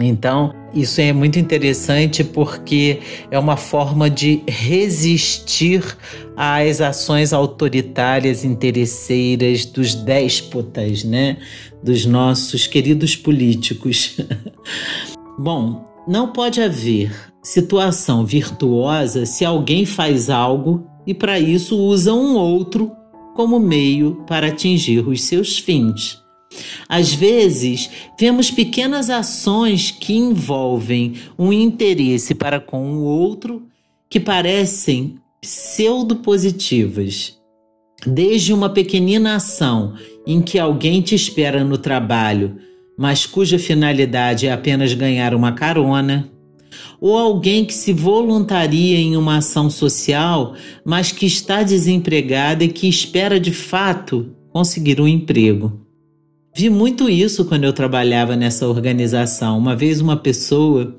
Então, 0.00 0.54
isso 0.72 1.00
é 1.00 1.12
muito 1.12 1.40
interessante 1.40 2.22
porque 2.22 3.00
é 3.30 3.38
uma 3.38 3.56
forma 3.56 4.08
de 4.08 4.44
resistir 4.46 5.82
às 6.36 6.80
ações 6.80 7.32
autoritárias, 7.32 8.44
interesseiras 8.44 9.64
dos 9.64 9.96
déspotas, 9.96 11.02
né? 11.02 11.38
Dos 11.82 12.06
nossos 12.06 12.66
queridos 12.66 13.16
políticos. 13.16 14.16
Bom, 15.36 15.84
não 16.06 16.32
pode 16.32 16.60
haver 16.62 17.12
situação 17.42 18.24
virtuosa 18.24 19.26
se 19.26 19.44
alguém 19.44 19.84
faz 19.84 20.30
algo 20.30 20.86
e 21.06 21.12
para 21.12 21.40
isso 21.40 21.76
usa 21.76 22.14
um 22.14 22.36
outro 22.36 22.92
como 23.34 23.58
meio 23.58 24.24
para 24.26 24.48
atingir 24.48 25.06
os 25.06 25.22
seus 25.22 25.58
fins. 25.58 26.27
Às 26.88 27.12
vezes, 27.12 27.90
vemos 28.18 28.50
pequenas 28.50 29.10
ações 29.10 29.90
que 29.90 30.14
envolvem 30.14 31.14
um 31.38 31.52
interesse 31.52 32.34
para 32.34 32.58
com 32.58 32.96
o 32.96 33.02
outro 33.02 33.66
que 34.08 34.18
parecem 34.18 35.16
pseudo-positivas. 35.40 37.36
Desde 38.06 38.52
uma 38.52 38.70
pequenina 38.70 39.36
ação 39.36 39.94
em 40.26 40.40
que 40.40 40.58
alguém 40.58 41.02
te 41.02 41.14
espera 41.14 41.64
no 41.64 41.76
trabalho, 41.76 42.56
mas 42.96 43.26
cuja 43.26 43.58
finalidade 43.58 44.46
é 44.46 44.52
apenas 44.52 44.94
ganhar 44.94 45.34
uma 45.34 45.52
carona, 45.52 46.30
ou 47.00 47.16
alguém 47.16 47.64
que 47.64 47.74
se 47.74 47.92
voluntaria 47.92 48.98
em 48.98 49.16
uma 49.16 49.38
ação 49.38 49.70
social, 49.70 50.54
mas 50.84 51.12
que 51.12 51.26
está 51.26 51.62
desempregada 51.62 52.64
e 52.64 52.68
que 52.68 52.88
espera 52.88 53.38
de 53.38 53.52
fato 53.52 54.34
conseguir 54.50 55.00
um 55.00 55.06
emprego. 55.06 55.87
Vi 56.58 56.68
muito 56.68 57.08
isso 57.08 57.44
quando 57.44 57.62
eu 57.62 57.72
trabalhava 57.72 58.34
nessa 58.34 58.66
organização. 58.66 59.56
Uma 59.56 59.76
vez 59.76 60.00
uma 60.00 60.16
pessoa, 60.16 60.92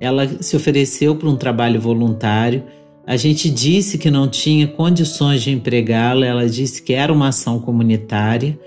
ela 0.00 0.26
se 0.40 0.56
ofereceu 0.56 1.14
para 1.14 1.28
um 1.28 1.36
trabalho 1.36 1.78
voluntário. 1.78 2.64
A 3.06 3.14
gente 3.14 3.50
disse 3.50 3.98
que 3.98 4.10
não 4.10 4.26
tinha 4.26 4.66
condições 4.66 5.42
de 5.42 5.50
empregá-la, 5.50 6.24
ela 6.24 6.48
disse 6.48 6.80
que 6.80 6.94
era 6.94 7.12
uma 7.12 7.28
ação 7.28 7.58
comunitária 7.60 8.58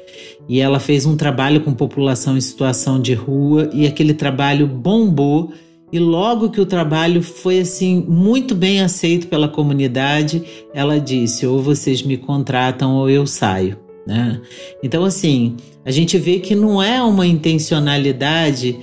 e 0.47 0.59
ela 0.59 0.79
fez 0.79 1.03
um 1.03 1.17
trabalho 1.17 1.61
com 1.61 1.73
população 1.73 2.37
em 2.37 2.41
situação 2.41 3.01
de 3.01 3.15
rua 3.15 3.67
e 3.73 3.87
aquele 3.87 4.13
trabalho 4.13 4.67
bombou. 4.67 5.51
E 5.91 5.97
logo 5.97 6.51
que 6.51 6.61
o 6.61 6.65
trabalho 6.67 7.23
foi 7.23 7.61
assim 7.61 8.05
muito 8.07 8.53
bem 8.53 8.81
aceito 8.81 9.25
pela 9.25 9.47
comunidade, 9.47 10.43
ela 10.75 10.99
disse: 10.99 11.47
ou 11.47 11.59
vocês 11.59 12.03
me 12.03 12.17
contratam 12.17 12.97
ou 12.97 13.09
eu 13.09 13.25
saio. 13.25 13.88
Né? 14.09 14.41
Então, 14.81 15.05
assim, 15.05 15.55
a 15.85 15.91
gente 15.91 16.17
vê 16.17 16.39
que 16.39 16.55
não 16.55 16.81
é 16.81 16.99
uma 16.99 17.27
intencionalidade 17.27 18.75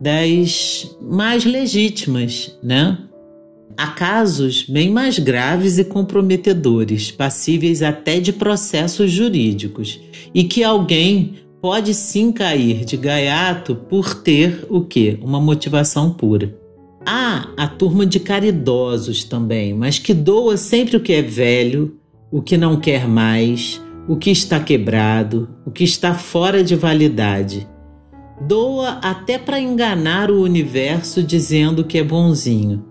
das 0.00 0.96
mais 1.02 1.44
legítimas, 1.44 2.56
né? 2.62 2.96
Há 3.76 3.88
casos 3.88 4.62
bem 4.62 4.88
mais 4.88 5.18
graves 5.18 5.78
e 5.78 5.84
comprometedores, 5.84 7.10
passíveis 7.10 7.82
até 7.82 8.20
de 8.20 8.32
processos 8.32 9.10
jurídicos, 9.10 10.00
e 10.32 10.44
que 10.44 10.62
alguém 10.62 11.34
pode 11.60 11.92
sim 11.92 12.30
cair 12.30 12.84
de 12.84 12.96
gaiato 12.96 13.74
por 13.74 14.14
ter 14.14 14.64
o 14.70 14.82
quê? 14.82 15.18
Uma 15.20 15.40
motivação 15.40 16.12
pura. 16.12 16.56
Há 17.04 17.48
a 17.56 17.66
turma 17.66 18.06
de 18.06 18.20
caridosos 18.20 19.24
também, 19.24 19.74
mas 19.74 19.98
que 19.98 20.14
doa 20.14 20.56
sempre 20.56 20.96
o 20.96 21.00
que 21.00 21.14
é 21.14 21.22
velho, 21.22 21.96
o 22.30 22.40
que 22.40 22.56
não 22.56 22.78
quer 22.78 23.08
mais, 23.08 23.80
o 24.08 24.16
que 24.16 24.30
está 24.30 24.58
quebrado, 24.58 25.50
o 25.66 25.70
que 25.70 25.84
está 25.84 26.14
fora 26.14 26.64
de 26.64 26.74
validade. 26.74 27.68
Doa 28.40 28.98
até 29.02 29.36
para 29.36 29.60
enganar 29.60 30.30
o 30.30 30.42
universo 30.42 31.22
dizendo 31.22 31.84
que 31.84 31.98
é 31.98 32.04
bonzinho. 32.04 32.84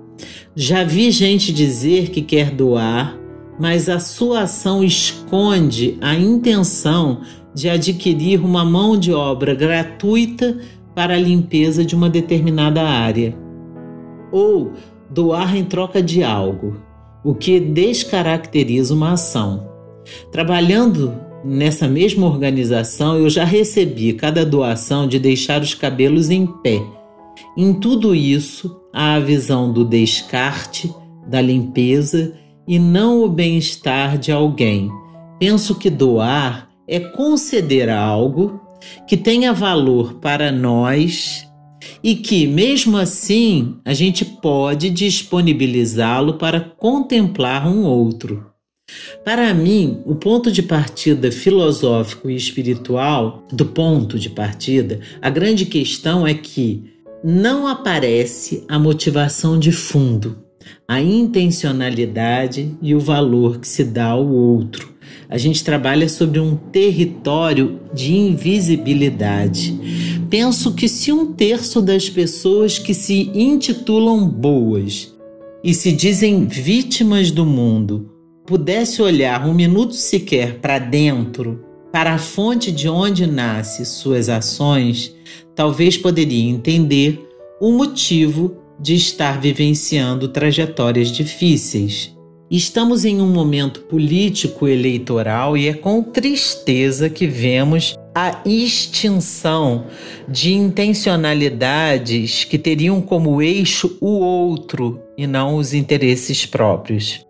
Já 0.56 0.84
vi 0.84 1.10
gente 1.10 1.52
dizer 1.52 2.12
que 2.12 2.22
quer 2.22 2.52
doar, 2.52 3.18
mas 3.60 3.90
a 3.90 4.00
sua 4.00 4.42
ação 4.42 4.84
esconde 4.84 5.98
a 6.02 6.14
intenção 6.16 7.22
de 7.54 7.68
adquirir 7.68 8.40
uma 8.40 8.64
mão 8.64 8.96
de 8.96 9.12
obra 9.12 9.56
gratuita 9.56 10.60
para 10.94 11.16
a 11.16 11.20
limpeza 11.20 11.84
de 11.84 11.96
uma 11.96 12.10
determinada 12.10 12.84
área. 12.84 13.36
Ou 14.32 14.74
doar 15.10 15.56
em 15.56 15.64
troca 15.64 16.04
de 16.04 16.24
algo, 16.24 16.78
o 17.24 17.34
que 17.34 17.60
descaracteriza 17.60 18.94
uma 18.94 19.14
ação. 19.14 19.77
Trabalhando 20.32 21.14
nessa 21.44 21.88
mesma 21.88 22.28
organização, 22.28 23.18
eu 23.18 23.30
já 23.30 23.44
recebi 23.44 24.14
cada 24.14 24.46
doação 24.46 25.08
de 25.08 25.20
deixar 25.20 25.62
os 25.62 25.74
cabelos 25.74 26.30
em 26.30 26.46
pé. 26.46 26.82
Em 27.56 27.74
tudo 27.74 28.16
isso, 28.16 28.82
há 28.94 29.16
a 29.16 29.20
visão 29.20 29.72
do 29.72 29.86
descarte, 29.86 30.94
da 31.28 31.42
limpeza 31.42 32.34
e 32.68 32.80
não 32.80 33.24
o 33.24 33.30
bem-estar 33.30 34.18
de 34.18 34.32
alguém. 34.32 34.92
Penso 35.40 35.76
que 35.76 35.90
doar 35.90 36.70
é 36.88 37.00
conceder 37.00 37.90
algo 37.90 38.60
que 39.08 39.18
tenha 39.18 39.54
valor 39.54 40.16
para 40.16 40.52
nós 40.52 41.48
e 42.04 42.16
que, 42.16 42.48
mesmo 42.48 42.98
assim, 42.98 43.78
a 43.86 43.94
gente 43.94 44.24
pode 44.24 44.90
disponibilizá-lo 44.90 46.36
para 46.36 46.60
contemplar 46.60 47.68
um 47.68 47.84
outro. 47.84 48.46
Para 49.24 49.54
mim, 49.54 50.02
o 50.06 50.16
ponto 50.16 50.50
de 50.50 50.64
partida 50.64 51.32
filosófico 51.32 52.30
e 52.30 52.36
espiritual, 52.36 53.46
do 53.52 53.66
ponto 53.66 54.18
de 54.18 54.30
partida, 54.30 55.02
a 55.22 55.30
grande 55.30 55.66
questão 55.66 56.26
é 56.26 56.34
que 56.34 56.84
não 57.24 57.68
aparece 57.68 58.64
a 58.70 58.80
motivação 58.80 59.60
de 59.60 59.72
fundo, 59.72 60.38
a 60.88 61.02
intencionalidade 61.02 62.74
e 62.82 62.96
o 62.96 63.00
valor 63.00 63.60
que 63.60 63.68
se 63.68 63.84
dá 63.84 64.06
ao 64.06 64.26
outro. 64.26 64.96
A 65.30 65.38
gente 65.38 65.62
trabalha 65.64 66.08
sobre 66.08 66.40
um 66.40 66.56
território 66.56 67.82
de 67.94 68.16
invisibilidade. 68.16 69.78
Penso 70.30 70.74
que 70.74 70.88
se 70.88 71.12
um 71.12 71.34
terço 71.34 71.82
das 71.82 72.10
pessoas 72.10 72.80
que 72.80 72.94
se 72.94 73.30
intitulam 73.34 74.26
boas 74.26 75.14
e 75.62 75.74
se 75.74 75.92
dizem 75.92 76.46
vítimas 76.46 77.30
do 77.30 77.46
mundo 77.46 78.17
pudesse 78.48 79.02
olhar 79.02 79.46
um 79.46 79.54
minuto 79.54 79.94
sequer 79.94 80.60
para 80.60 80.80
dentro, 80.80 81.66
para 81.92 82.14
a 82.14 82.18
fonte 82.18 82.72
de 82.72 82.88
onde 82.88 83.28
nasce 83.28 83.86
suas 83.86 84.30
ações, 84.30 85.14
talvez 85.54 85.98
poderia 85.98 86.50
entender 86.50 87.28
o 87.60 87.74
motivo 87.74 88.56
de 88.80 88.96
estar 88.96 89.42
vivenciando 89.42 90.30
trajetórias 90.30 91.12
difíceis. 91.12 92.16
Estamos 92.50 93.04
em 93.04 93.20
um 93.20 93.28
momento 93.28 93.82
político 93.82 94.66
eleitoral 94.66 95.58
e 95.58 95.68
é 95.68 95.74
com 95.74 96.02
tristeza 96.02 97.10
que 97.10 97.28
vemos 97.28 97.98
a 98.16 98.42
extinção 98.46 99.88
de 100.30 100.54
intencionalidades 100.54 102.46
que 102.46 102.58
teriam 102.58 103.02
como 103.02 103.42
eixo 103.42 103.98
o 104.00 104.20
outro 104.20 105.02
e 105.18 105.28
não 105.28 105.58
os 105.58 105.74
interesses 105.74 106.46
próprios. 106.46 107.27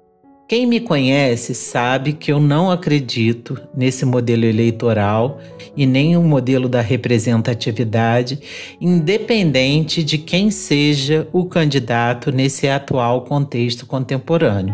Quem 0.48 0.66
me 0.66 0.80
conhece 0.80 1.54
sabe 1.54 2.14
que 2.14 2.32
eu 2.32 2.40
não 2.40 2.72
acredito 2.72 3.60
nesse 3.76 4.06
modelo 4.06 4.46
eleitoral 4.46 5.40
e 5.76 5.86
nem 5.86 6.16
o 6.16 6.24
modelo 6.24 6.70
da 6.70 6.80
representatividade, 6.80 8.40
independente 8.80 10.02
de 10.02 10.18
quem 10.18 10.50
seja 10.50 11.28
o 11.34 11.44
candidato 11.44 12.32
nesse 12.32 12.66
atual 12.70 13.26
contexto 13.26 13.86
contemporâneo. 13.86 14.74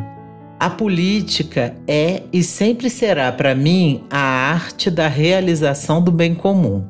A 0.60 0.70
política 0.70 1.76
é 1.88 2.22
e 2.32 2.44
sempre 2.44 2.88
será 2.88 3.32
para 3.32 3.56
mim 3.56 4.04
a 4.12 4.20
arte 4.20 4.92
da 4.92 5.08
realização 5.08 6.04
do 6.04 6.12
bem 6.12 6.36
comum. 6.36 6.86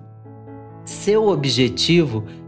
Seu 0.83 1.29
objetivo 1.29 2.25
é 2.27 2.42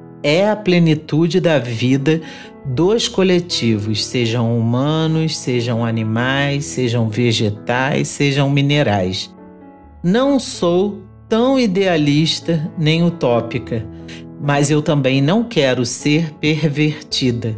a 0.49 0.55
plenitude 0.55 1.39
da 1.39 1.59
vida 1.59 2.19
dos 2.65 3.07
coletivos, 3.07 4.03
sejam 4.03 4.57
humanos, 4.57 5.37
sejam 5.37 5.85
animais, 5.85 6.65
sejam 6.65 7.07
vegetais, 7.07 8.07
sejam 8.07 8.49
minerais. 8.49 9.31
Não 10.03 10.39
sou 10.39 11.03
tão 11.29 11.59
idealista 11.59 12.71
nem 12.75 13.03
utópica, 13.03 13.85
mas 14.41 14.71
eu 14.71 14.81
também 14.81 15.21
não 15.21 15.43
quero 15.43 15.85
ser 15.85 16.33
pervertida. 16.39 17.55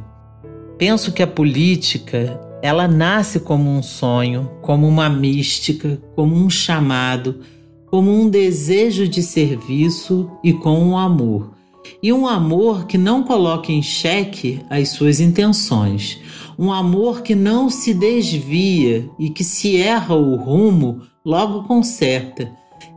Penso 0.77 1.13
que 1.13 1.23
a 1.23 1.27
política, 1.27 2.37
ela 2.61 2.85
nasce 2.85 3.39
como 3.39 3.69
um 3.69 3.81
sonho, 3.81 4.51
como 4.61 4.85
uma 4.85 5.09
mística, 5.09 6.01
como 6.17 6.35
um 6.35 6.49
chamado, 6.49 7.39
como 7.85 8.11
um 8.11 8.29
desejo 8.29 9.07
de 9.07 9.23
serviço 9.23 10.29
e 10.43 10.51
com 10.51 10.77
um 10.77 10.97
amor 10.97 11.56
e 12.01 12.11
um 12.13 12.27
amor 12.27 12.85
que 12.85 12.97
não 12.97 13.23
coloca 13.23 13.71
em 13.71 13.81
xeque 13.81 14.61
as 14.69 14.89
suas 14.89 15.19
intenções, 15.19 16.19
um 16.57 16.71
amor 16.71 17.21
que 17.21 17.35
não 17.35 17.69
se 17.69 17.93
desvia 17.93 19.09
e 19.19 19.29
que 19.29 19.43
se 19.43 19.77
erra 19.77 20.15
o 20.15 20.35
rumo, 20.35 21.01
logo 21.25 21.63
conserta, 21.63 22.51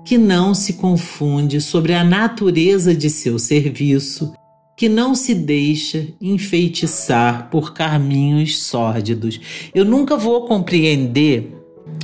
que 0.04 0.16
não 0.16 0.54
se 0.54 0.74
confunde 0.74 1.60
sobre 1.60 1.94
a 1.94 2.02
natureza 2.02 2.94
de 2.94 3.10
seu 3.10 3.38
serviço, 3.38 4.32
que 4.76 4.88
não 4.88 5.14
se 5.14 5.34
deixa 5.34 6.08
enfeitiçar 6.20 7.50
por 7.50 7.74
caminhos 7.74 8.62
sórdidos. 8.62 9.40
Eu 9.74 9.84
nunca 9.84 10.16
vou 10.16 10.46
compreender, 10.46 11.54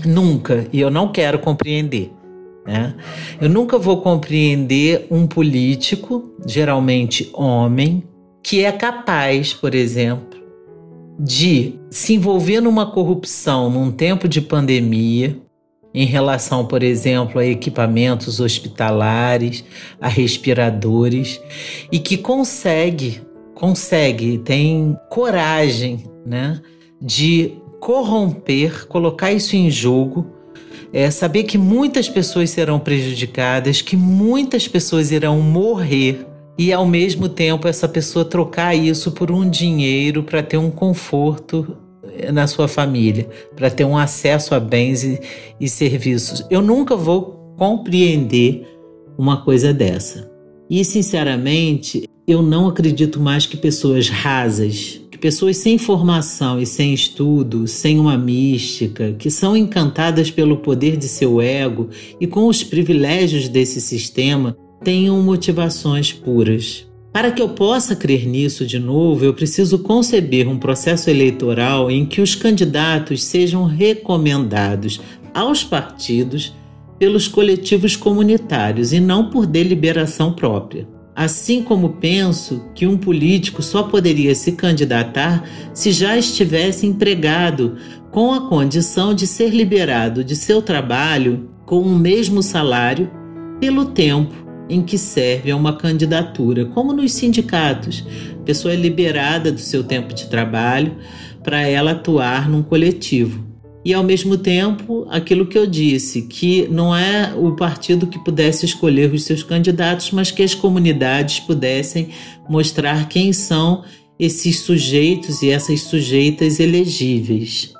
nunca, 0.04 0.68
e 0.72 0.80
eu 0.80 0.90
não 0.90 1.10
quero 1.10 1.38
compreender 1.38 2.12
né? 2.66 2.94
Eu 3.40 3.48
nunca 3.48 3.78
vou 3.78 4.00
compreender 4.00 5.06
um 5.10 5.26
político, 5.26 6.34
geralmente 6.46 7.30
homem, 7.32 8.02
que 8.42 8.64
é 8.64 8.72
capaz, 8.72 9.54
por 9.54 9.74
exemplo, 9.74 10.38
de 11.18 11.74
se 11.90 12.14
envolver 12.14 12.60
numa 12.60 12.90
corrupção 12.90 13.70
num 13.70 13.90
tempo 13.90 14.28
de 14.28 14.40
pandemia, 14.40 15.40
em 15.94 16.04
relação, 16.04 16.66
por 16.66 16.82
exemplo, 16.82 17.40
a 17.40 17.46
equipamentos 17.46 18.38
hospitalares, 18.38 19.64
a 19.98 20.08
respiradores, 20.08 21.40
e 21.90 21.98
que 21.98 22.18
consegue, 22.18 23.22
consegue, 23.54 24.36
tem 24.38 24.94
coragem, 25.08 26.04
né, 26.26 26.60
de 27.00 27.54
corromper, 27.80 28.86
colocar 28.88 29.32
isso 29.32 29.56
em 29.56 29.70
jogo 29.70 30.35
é 30.96 31.10
saber 31.10 31.42
que 31.42 31.58
muitas 31.58 32.08
pessoas 32.08 32.48
serão 32.48 32.78
prejudicadas, 32.78 33.82
que 33.82 33.94
muitas 33.94 34.66
pessoas 34.66 35.10
irão 35.10 35.42
morrer 35.42 36.26
e 36.56 36.72
ao 36.72 36.86
mesmo 36.86 37.28
tempo 37.28 37.68
essa 37.68 37.86
pessoa 37.86 38.24
trocar 38.24 38.74
isso 38.74 39.12
por 39.12 39.30
um 39.30 39.46
dinheiro 39.46 40.22
para 40.22 40.42
ter 40.42 40.56
um 40.56 40.70
conforto 40.70 41.76
eh, 42.14 42.32
na 42.32 42.46
sua 42.46 42.66
família, 42.66 43.28
para 43.54 43.68
ter 43.68 43.84
um 43.84 43.98
acesso 43.98 44.54
a 44.54 44.58
bens 44.58 45.04
e, 45.04 45.20
e 45.60 45.68
serviços. 45.68 46.42
Eu 46.48 46.62
nunca 46.62 46.96
vou 46.96 47.54
compreender 47.58 48.66
uma 49.18 49.42
coisa 49.42 49.74
dessa. 49.74 50.32
E 50.70 50.82
sinceramente, 50.82 52.08
eu 52.26 52.40
não 52.40 52.68
acredito 52.68 53.20
mais 53.20 53.44
que 53.44 53.58
pessoas 53.58 54.08
rasas, 54.08 55.02
pessoas 55.26 55.56
sem 55.56 55.76
formação 55.76 56.60
e 56.60 56.64
sem 56.64 56.94
estudo, 56.94 57.66
sem 57.66 57.98
uma 57.98 58.16
mística, 58.16 59.12
que 59.18 59.28
são 59.28 59.56
encantadas 59.56 60.30
pelo 60.30 60.58
poder 60.58 60.96
de 60.96 61.08
seu 61.08 61.40
ego 61.40 61.88
e 62.20 62.28
com 62.28 62.46
os 62.46 62.62
privilégios 62.62 63.48
desse 63.48 63.80
sistema, 63.80 64.56
tenham 64.84 65.20
motivações 65.20 66.12
puras. 66.12 66.86
Para 67.12 67.32
que 67.32 67.42
eu 67.42 67.48
possa 67.48 67.96
crer 67.96 68.24
nisso 68.24 68.64
de 68.64 68.78
novo, 68.78 69.24
eu 69.24 69.34
preciso 69.34 69.80
conceber 69.80 70.46
um 70.46 70.60
processo 70.60 71.10
eleitoral 71.10 71.90
em 71.90 72.06
que 72.06 72.20
os 72.20 72.36
candidatos 72.36 73.24
sejam 73.24 73.64
recomendados 73.64 75.00
aos 75.34 75.64
partidos 75.64 76.54
pelos 77.00 77.26
coletivos 77.26 77.96
comunitários 77.96 78.92
e 78.92 79.00
não 79.00 79.28
por 79.28 79.44
deliberação 79.44 80.32
própria. 80.32 80.86
Assim 81.16 81.62
como 81.62 81.94
penso 81.94 82.66
que 82.74 82.86
um 82.86 82.98
político 82.98 83.62
só 83.62 83.84
poderia 83.84 84.34
se 84.34 84.52
candidatar 84.52 85.48
se 85.72 85.90
já 85.90 86.14
estivesse 86.18 86.86
empregado, 86.86 87.78
com 88.12 88.34
a 88.34 88.48
condição 88.48 89.14
de 89.14 89.26
ser 89.26 89.48
liberado 89.48 90.22
de 90.22 90.36
seu 90.36 90.60
trabalho 90.60 91.48
com 91.64 91.80
o 91.80 91.98
mesmo 91.98 92.42
salário 92.42 93.10
pelo 93.58 93.86
tempo 93.86 94.34
em 94.68 94.82
que 94.82 94.98
serve 94.98 95.50
a 95.50 95.56
uma 95.56 95.76
candidatura, 95.76 96.66
como 96.66 96.92
nos 96.92 97.12
sindicatos. 97.12 98.04
A 98.38 98.42
pessoa 98.42 98.74
é 98.74 98.76
liberada 98.76 99.50
do 99.50 99.60
seu 99.60 99.84
tempo 99.84 100.12
de 100.12 100.26
trabalho 100.28 100.96
para 101.42 101.62
ela 101.62 101.92
atuar 101.92 102.46
num 102.46 102.62
coletivo 102.62 103.45
e 103.86 103.94
ao 103.94 104.02
mesmo 104.02 104.36
tempo 104.36 105.06
aquilo 105.08 105.46
que 105.46 105.56
eu 105.56 105.64
disse, 105.64 106.22
que 106.22 106.66
não 106.66 106.92
é 106.92 107.32
o 107.36 107.54
partido 107.54 108.08
que 108.08 108.18
pudesse 108.18 108.66
escolher 108.66 109.12
os 109.12 109.22
seus 109.22 109.44
candidatos, 109.44 110.10
mas 110.10 110.32
que 110.32 110.42
as 110.42 110.56
comunidades 110.56 111.38
pudessem 111.38 112.08
mostrar 112.48 113.08
quem 113.08 113.32
são 113.32 113.84
esses 114.18 114.58
sujeitos 114.58 115.40
e 115.40 115.50
essas 115.50 115.82
sujeitas 115.82 116.58
elegíveis. 116.58 117.72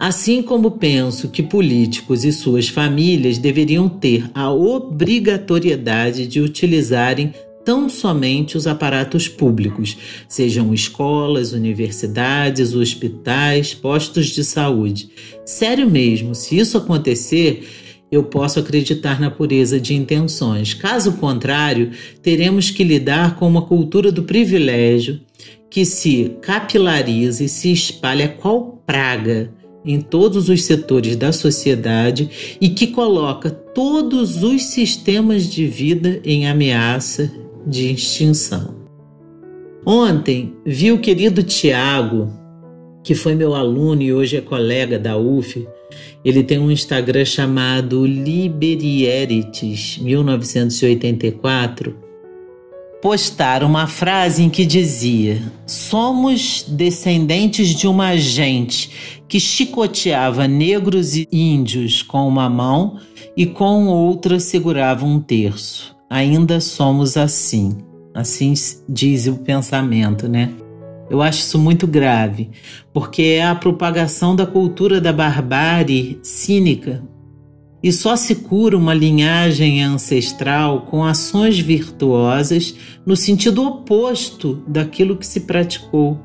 Assim 0.00 0.42
como 0.42 0.72
penso 0.72 1.28
que 1.28 1.44
políticos 1.44 2.24
e 2.24 2.32
suas 2.32 2.68
famílias 2.68 3.38
deveriam 3.38 3.88
ter 3.88 4.28
a 4.34 4.50
obrigatoriedade 4.50 6.26
de 6.26 6.40
utilizarem 6.40 7.32
tão 7.64 7.88
somente 7.88 8.56
os 8.56 8.66
aparatos 8.66 9.28
públicos, 9.28 9.96
sejam 10.28 10.72
escolas, 10.72 11.52
universidades, 11.52 12.74
hospitais, 12.74 13.74
postos 13.74 14.26
de 14.26 14.44
saúde. 14.44 15.10
Sério 15.44 15.88
mesmo, 15.88 16.34
se 16.34 16.56
isso 16.58 16.76
acontecer, 16.76 17.66
eu 18.10 18.24
posso 18.24 18.58
acreditar 18.58 19.18
na 19.18 19.30
pureza 19.30 19.80
de 19.80 19.94
intenções. 19.94 20.74
Caso 20.74 21.14
contrário, 21.14 21.92
teremos 22.20 22.70
que 22.70 22.84
lidar 22.84 23.36
com 23.36 23.48
uma 23.48 23.62
cultura 23.62 24.12
do 24.12 24.24
privilégio 24.24 25.20
que 25.70 25.86
se 25.86 26.36
capilariza 26.42 27.44
e 27.44 27.48
se 27.48 27.72
espalha 27.72 28.28
qual 28.28 28.82
praga 28.86 29.50
em 29.84 30.00
todos 30.00 30.50
os 30.50 30.64
setores 30.64 31.16
da 31.16 31.32
sociedade 31.32 32.56
e 32.60 32.68
que 32.68 32.88
coloca 32.88 33.50
todos 33.50 34.42
os 34.42 34.64
sistemas 34.64 35.44
de 35.44 35.66
vida 35.66 36.20
em 36.24 36.46
ameaça 36.46 37.32
de 37.66 37.92
extinção. 37.92 38.82
Ontem 39.84 40.54
vi 40.64 40.92
o 40.92 40.98
querido 40.98 41.42
Tiago, 41.42 42.32
que 43.02 43.14
foi 43.14 43.34
meu 43.34 43.54
aluno 43.54 44.00
e 44.00 44.12
hoje 44.12 44.36
é 44.36 44.40
colega 44.40 44.96
da 44.98 45.16
UF. 45.16 45.66
Ele 46.24 46.44
tem 46.44 46.58
um 46.58 46.70
Instagram 46.70 47.24
chamado 47.24 48.06
Liberierites 48.06 49.98
1984. 49.98 51.96
Postar 53.02 53.64
uma 53.64 53.88
frase 53.88 54.44
em 54.44 54.48
que 54.48 54.64
dizia: 54.64 55.42
Somos 55.66 56.64
descendentes 56.68 57.70
de 57.70 57.88
uma 57.88 58.16
gente 58.16 59.20
que 59.26 59.40
chicoteava 59.40 60.46
negros 60.46 61.16
e 61.16 61.26
índios 61.32 62.02
com 62.02 62.28
uma 62.28 62.48
mão 62.48 62.98
e 63.36 63.44
com 63.44 63.88
outra 63.88 64.38
segurava 64.38 65.04
um 65.04 65.18
terço 65.18 65.91
ainda 66.12 66.60
somos 66.60 67.16
assim. 67.16 67.78
Assim 68.14 68.52
diz 68.86 69.26
o 69.26 69.36
pensamento, 69.36 70.28
né? 70.28 70.50
Eu 71.08 71.22
acho 71.22 71.40
isso 71.40 71.58
muito 71.58 71.86
grave, 71.86 72.50
porque 72.92 73.22
é 73.22 73.46
a 73.46 73.54
propagação 73.54 74.36
da 74.36 74.46
cultura 74.46 75.00
da 75.00 75.10
barbárie 75.10 76.20
cínica. 76.22 77.02
E 77.82 77.90
só 77.90 78.14
se 78.14 78.36
cura 78.36 78.76
uma 78.76 78.92
linhagem 78.92 79.82
ancestral 79.82 80.82
com 80.82 81.02
ações 81.02 81.58
virtuosas 81.58 82.74
no 83.06 83.16
sentido 83.16 83.66
oposto 83.66 84.62
daquilo 84.68 85.16
que 85.16 85.26
se 85.26 85.40
praticou. 85.40 86.20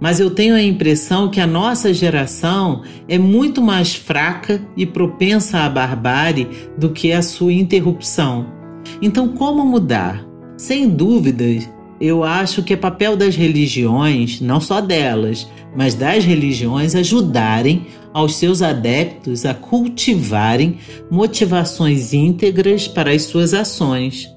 Mas 0.00 0.18
eu 0.18 0.30
tenho 0.30 0.54
a 0.54 0.62
impressão 0.62 1.30
que 1.30 1.40
a 1.40 1.46
nossa 1.46 1.94
geração 1.94 2.82
é 3.08 3.18
muito 3.18 3.62
mais 3.62 3.94
fraca 3.94 4.60
e 4.76 4.84
propensa 4.84 5.60
à 5.60 5.68
barbárie 5.68 6.48
do 6.76 6.90
que 6.90 7.12
a 7.12 7.22
sua 7.22 7.52
interrupção. 7.52 8.59
Então, 9.00 9.28
como 9.28 9.64
mudar? 9.64 10.24
Sem 10.56 10.88
dúvidas, 10.88 11.68
eu 12.00 12.24
acho 12.24 12.62
que 12.62 12.72
é 12.72 12.76
papel 12.76 13.16
das 13.16 13.36
religiões, 13.36 14.40
não 14.40 14.60
só 14.60 14.80
delas, 14.80 15.46
mas 15.76 15.94
das 15.94 16.24
religiões, 16.24 16.94
ajudarem 16.94 17.86
aos 18.12 18.36
seus 18.36 18.62
adeptos 18.62 19.44
a 19.44 19.54
cultivarem 19.54 20.78
motivações 21.10 22.12
íntegras 22.12 22.88
para 22.88 23.10
as 23.10 23.22
suas 23.22 23.54
ações. 23.54 24.28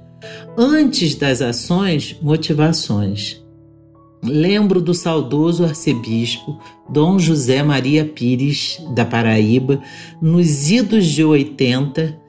Antes 0.58 1.16
das 1.16 1.42
ações, 1.42 2.16
motivações. 2.22 3.42
Lembro 4.24 4.80
do 4.80 4.94
saudoso 4.94 5.66
arcebispo 5.66 6.58
Dom 6.90 7.20
José 7.20 7.62
Maria 7.62 8.06
Pires, 8.06 8.78
da 8.96 9.04
Paraíba, 9.04 9.82
nos 10.22 10.70
idos 10.72 11.06
de 11.08 11.24
80, 11.24 12.23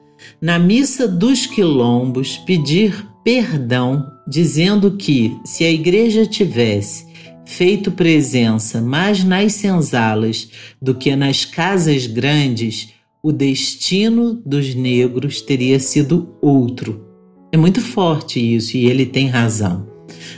na 0.45 0.59
missa 0.59 1.07
dos 1.07 1.47
quilombos, 1.47 2.37
pedir 2.37 3.03
perdão, 3.23 4.05
dizendo 4.27 4.91
que 4.91 5.35
se 5.43 5.63
a 5.63 5.71
igreja 5.71 6.23
tivesse 6.23 7.07
feito 7.47 7.91
presença 7.91 8.79
mais 8.79 9.23
nas 9.23 9.53
senzalas 9.53 10.47
do 10.79 10.93
que 10.93 11.15
nas 11.15 11.45
casas 11.45 12.05
grandes, 12.05 12.93
o 13.23 13.31
destino 13.31 14.39
dos 14.45 14.75
negros 14.75 15.41
teria 15.41 15.79
sido 15.79 16.35
outro. 16.39 17.03
É 17.51 17.57
muito 17.57 17.81
forte 17.81 18.39
isso 18.39 18.77
e 18.77 18.85
ele 18.85 19.07
tem 19.07 19.27
razão. 19.27 19.87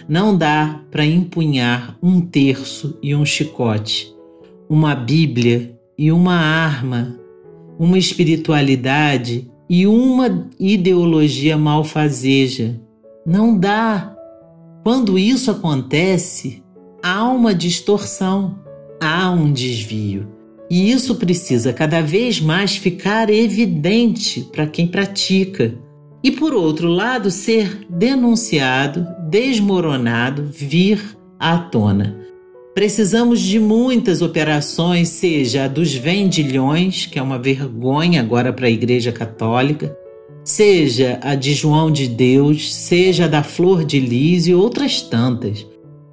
Não 0.08 0.38
dá 0.38 0.86
para 0.90 1.06
empunhar 1.06 1.98
um 2.02 2.22
terço 2.22 2.98
e 3.04 3.14
um 3.14 3.26
chicote, 3.26 4.08
uma 4.70 4.96
Bíblia 4.96 5.78
e 5.98 6.14
uma 6.14 6.36
arma, 6.36 7.20
uma 7.78 7.98
espiritualidade 7.98 9.52
e 9.70 9.86
uma 9.86 10.50
ideologia 10.60 11.58
malfazeja. 11.58 12.80
Não 13.26 13.58
dá. 13.58 14.16
Quando 14.84 15.20
isso 15.20 15.52
acontece, 15.52 16.64
há 17.04 17.28
uma 17.28 17.54
distorção, 17.54 18.60
há 19.02 19.30
um 19.30 19.52
desvio. 19.52 20.28
E 20.70 20.92
isso 20.92 21.16
precisa 21.16 21.72
cada 21.72 22.02
vez 22.02 22.42
mais 22.42 22.76
ficar 22.76 23.30
evidente 23.30 24.42
para 24.52 24.68
quem 24.68 24.88
pratica. 24.88 25.78
E 26.24 26.32
por 26.32 26.54
outro 26.54 26.90
lado, 26.90 27.32
ser 27.32 27.86
denunciado, 27.90 29.08
desmoronado, 29.30 30.50
vir 30.52 31.18
à 31.40 31.58
tona. 31.58 32.27
Precisamos 32.78 33.40
de 33.40 33.60
muitas 33.60 34.22
operações, 34.22 35.10
seja 35.10 35.64
a 35.64 35.68
dos 35.68 35.96
vendilhões, 35.96 37.08
que 37.08 37.18
é 37.18 37.22
uma 37.24 37.40
vergonha 37.40 38.22
agora 38.22 38.54
para 38.54 38.68
a 38.68 38.70
Igreja 38.70 39.12
Católica, 39.12 39.98
seja 40.44 41.20
a 41.24 41.34
de 41.34 41.56
João 41.56 41.92
de 41.92 42.08
Deus, 42.08 42.72
seja 42.72 43.26
a 43.26 43.28
da 43.28 43.42
Flor 43.42 43.84
de 43.84 44.00
Lis 44.00 44.46
e 44.46 44.54
outras 44.54 45.02
tantas. 45.02 45.66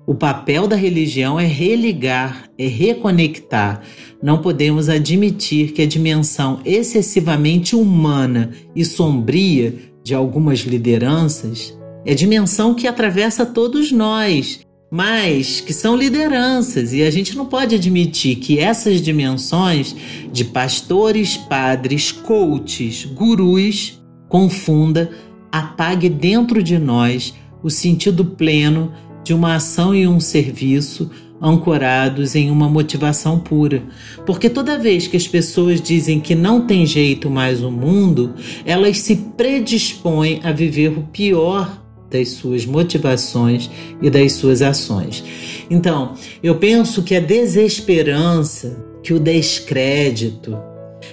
O 0.07 0.14
papel 0.14 0.66
da 0.66 0.74
religião 0.74 1.38
é 1.38 1.44
religar, 1.44 2.48
é 2.57 2.66
reconectar. 2.66 3.83
Não 4.22 4.38
podemos 4.38 4.88
admitir 4.88 5.72
que 5.72 5.83
a 5.83 5.87
dimensão 5.87 6.61
excessivamente 6.64 7.77
humana 7.77 8.53
e 8.74 8.87
sombria 8.87 9.74
de 10.03 10.14
algumas 10.14 10.61
lideranças 10.61 11.79
é 12.07 12.14
dimensão 12.14 12.74
que 12.74 12.87
atravessa 12.87 13.44
todos 13.44 13.92
nós 13.92 14.63
mas 14.94 15.61
que 15.61 15.72
são 15.72 15.96
lideranças 15.96 16.92
e 16.92 17.02
a 17.02 17.11
gente 17.11 17.37
não 17.37 17.46
pode 17.46 17.74
admitir 17.74 18.37
que 18.37 18.61
essas 18.61 19.02
dimensões 19.02 19.92
de 20.33 20.44
pastores, 20.44 21.37
padres, 21.37 22.12
coaches, 22.12 23.04
gurus 23.04 24.00
confunda, 24.28 25.11
apague 25.50 26.09
dentro 26.09 26.62
de 26.62 26.78
nós 26.78 27.35
o 27.61 27.68
sentido 27.68 28.24
pleno 28.24 28.92
de 29.24 29.35
uma 29.35 29.57
ação 29.57 29.92
e 29.92 30.07
um 30.07 30.20
serviço 30.20 31.11
ancorados 31.42 32.37
em 32.37 32.48
uma 32.48 32.68
motivação 32.68 33.40
pura. 33.40 33.83
Porque 34.24 34.48
toda 34.48 34.78
vez 34.78 35.09
que 35.09 35.16
as 35.16 35.26
pessoas 35.26 35.80
dizem 35.80 36.20
que 36.20 36.37
não 36.37 36.68
tem 36.68 36.87
jeito 36.87 37.28
mais 37.28 37.64
o 37.64 37.70
mundo, 37.70 38.33
elas 38.64 38.98
se 38.98 39.16
predispõem 39.37 40.38
a 40.44 40.52
viver 40.52 40.96
o 40.96 41.02
pior 41.02 41.83
das 42.14 42.31
suas 42.31 42.64
motivações 42.64 43.68
e 44.00 44.09
das 44.09 44.33
suas 44.33 44.62
ações. 44.62 45.24
Então, 45.68 46.14
eu 46.42 46.55
penso 46.55 47.03
que 47.03 47.14
a 47.14 47.20
desesperança, 47.20 48.77
que 49.03 49.12
o 49.12 49.18
descrédito, 49.18 50.57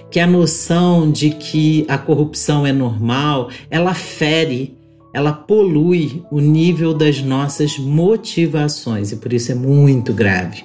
que 0.10 0.20
a 0.20 0.28
noção 0.28 1.12
de 1.12 1.32
que 1.32 1.86
a 1.88 1.98
corrupção 1.98 2.66
é 2.66 2.72
normal, 2.72 3.50
ela 3.70 3.94
fere, 3.94 4.78
ela 5.14 5.34
polui 5.34 6.24
o 6.32 6.40
nível 6.40 6.94
das 6.94 7.22
nossas 7.22 7.78
motivações 7.78 9.12
e 9.12 9.18
por 9.18 9.34
isso 9.34 9.52
é 9.52 9.56
muito 9.56 10.14
grave. 10.14 10.64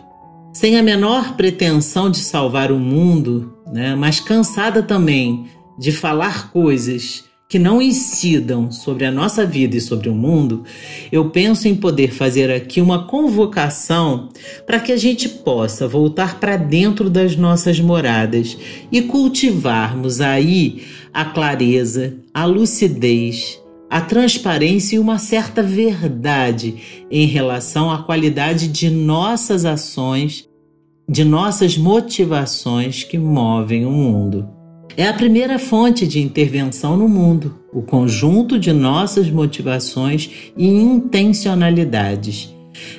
Sem 0.52 0.78
a 0.78 0.82
menor 0.82 1.36
pretensão 1.36 2.10
de 2.10 2.18
salvar 2.18 2.70
o 2.70 2.78
mundo, 2.78 3.54
né, 3.72 3.94
mas 3.94 4.20
cansada 4.20 4.82
também 4.82 5.46
de 5.78 5.92
falar 5.92 6.50
coisas 6.50 7.25
que 7.48 7.58
não 7.58 7.80
incidam 7.80 8.72
sobre 8.72 9.04
a 9.04 9.10
nossa 9.10 9.46
vida 9.46 9.76
e 9.76 9.80
sobre 9.80 10.08
o 10.08 10.14
mundo, 10.14 10.64
eu 11.12 11.30
penso 11.30 11.68
em 11.68 11.76
poder 11.76 12.12
fazer 12.12 12.50
aqui 12.50 12.80
uma 12.80 13.06
convocação 13.06 14.30
para 14.66 14.80
que 14.80 14.90
a 14.90 14.96
gente 14.96 15.28
possa 15.28 15.86
voltar 15.86 16.40
para 16.40 16.56
dentro 16.56 17.08
das 17.08 17.36
nossas 17.36 17.78
moradas 17.78 18.56
e 18.90 19.02
cultivarmos 19.02 20.20
aí 20.20 20.82
a 21.14 21.24
clareza, 21.24 22.16
a 22.34 22.44
lucidez, 22.44 23.62
a 23.88 24.00
transparência 24.00 24.96
e 24.96 24.98
uma 24.98 25.18
certa 25.18 25.62
verdade 25.62 27.06
em 27.08 27.26
relação 27.26 27.90
à 27.90 28.02
qualidade 28.02 28.66
de 28.66 28.90
nossas 28.90 29.64
ações, 29.64 30.48
de 31.08 31.24
nossas 31.24 31.78
motivações 31.78 33.04
que 33.04 33.16
movem 33.16 33.86
o 33.86 33.90
mundo. 33.92 34.55
É 34.94 35.06
a 35.06 35.12
primeira 35.12 35.58
fonte 35.58 36.06
de 36.06 36.20
intervenção 36.20 36.96
no 36.96 37.08
mundo, 37.08 37.54
o 37.72 37.82
conjunto 37.82 38.58
de 38.58 38.72
nossas 38.72 39.30
motivações 39.30 40.30
e 40.56 40.66
intencionalidades. 40.66 42.54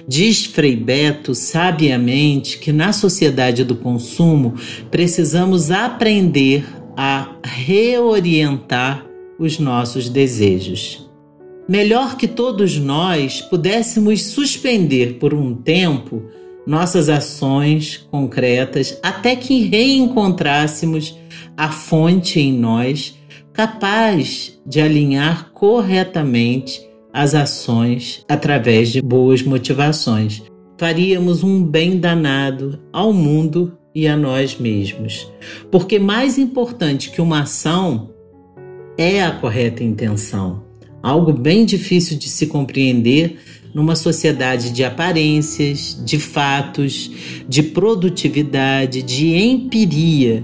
Diz 0.08 0.46
Frei 0.46 0.76
Beto 0.76 1.36
sabiamente 1.36 2.58
que 2.58 2.72
na 2.72 2.92
sociedade 2.92 3.64
do 3.64 3.76
consumo 3.76 4.56
precisamos 4.90 5.70
aprender 5.70 6.66
a 6.96 7.36
reorientar 7.44 9.06
os 9.40 9.60
nossos 9.60 10.10
desejos. 10.10 11.08
Melhor 11.68 12.16
que 12.16 12.28
todos 12.28 12.78
nós 12.78 13.42
pudéssemos 13.42 14.24
suspender 14.24 15.16
por 15.20 15.34
um 15.34 15.54
tempo 15.54 16.24
nossas 16.66 17.08
ações 17.10 18.08
concretas 18.10 18.98
até 19.04 19.36
que 19.36 19.64
reencontrássemos 19.64 21.18
a 21.58 21.72
fonte 21.72 22.40
em 22.40 22.54
nós 22.54 23.18
capaz 23.52 24.60
de 24.64 24.80
alinhar 24.80 25.50
corretamente 25.52 26.88
as 27.12 27.34
ações 27.34 28.24
através 28.30 28.90
de 28.90 29.02
boas 29.02 29.42
motivações. 29.42 30.44
Faríamos 30.78 31.44
um 31.44 31.64
bem 31.64 31.98
danado 31.98 32.80
ao 32.94 33.12
mundo 33.12 33.76
e 33.96 34.08
a 34.08 34.16
nós 34.16 34.60
mesmos. 34.60 35.28
Porque 35.72 35.98
mais 35.98 36.38
importante 36.38 37.10
que 37.10 37.20
uma 37.20 37.42
ação 37.42 38.12
é 38.96 39.24
a 39.24 39.32
correta 39.32 39.84
intenção. 39.84 40.64
Algo 41.02 41.34
bem 41.34 41.66
difícil 41.66 42.20
de 42.20 42.30
se 42.30 42.46
compreender 42.46 43.40
numa 43.74 43.96
sociedade 43.96 44.70
de 44.70 44.84
aparências, 44.84 46.00
de 46.06 46.20
fatos, 46.20 47.10
de 47.50 47.64
produtividade, 47.64 49.02
de 49.02 49.34
empiria 49.36 50.44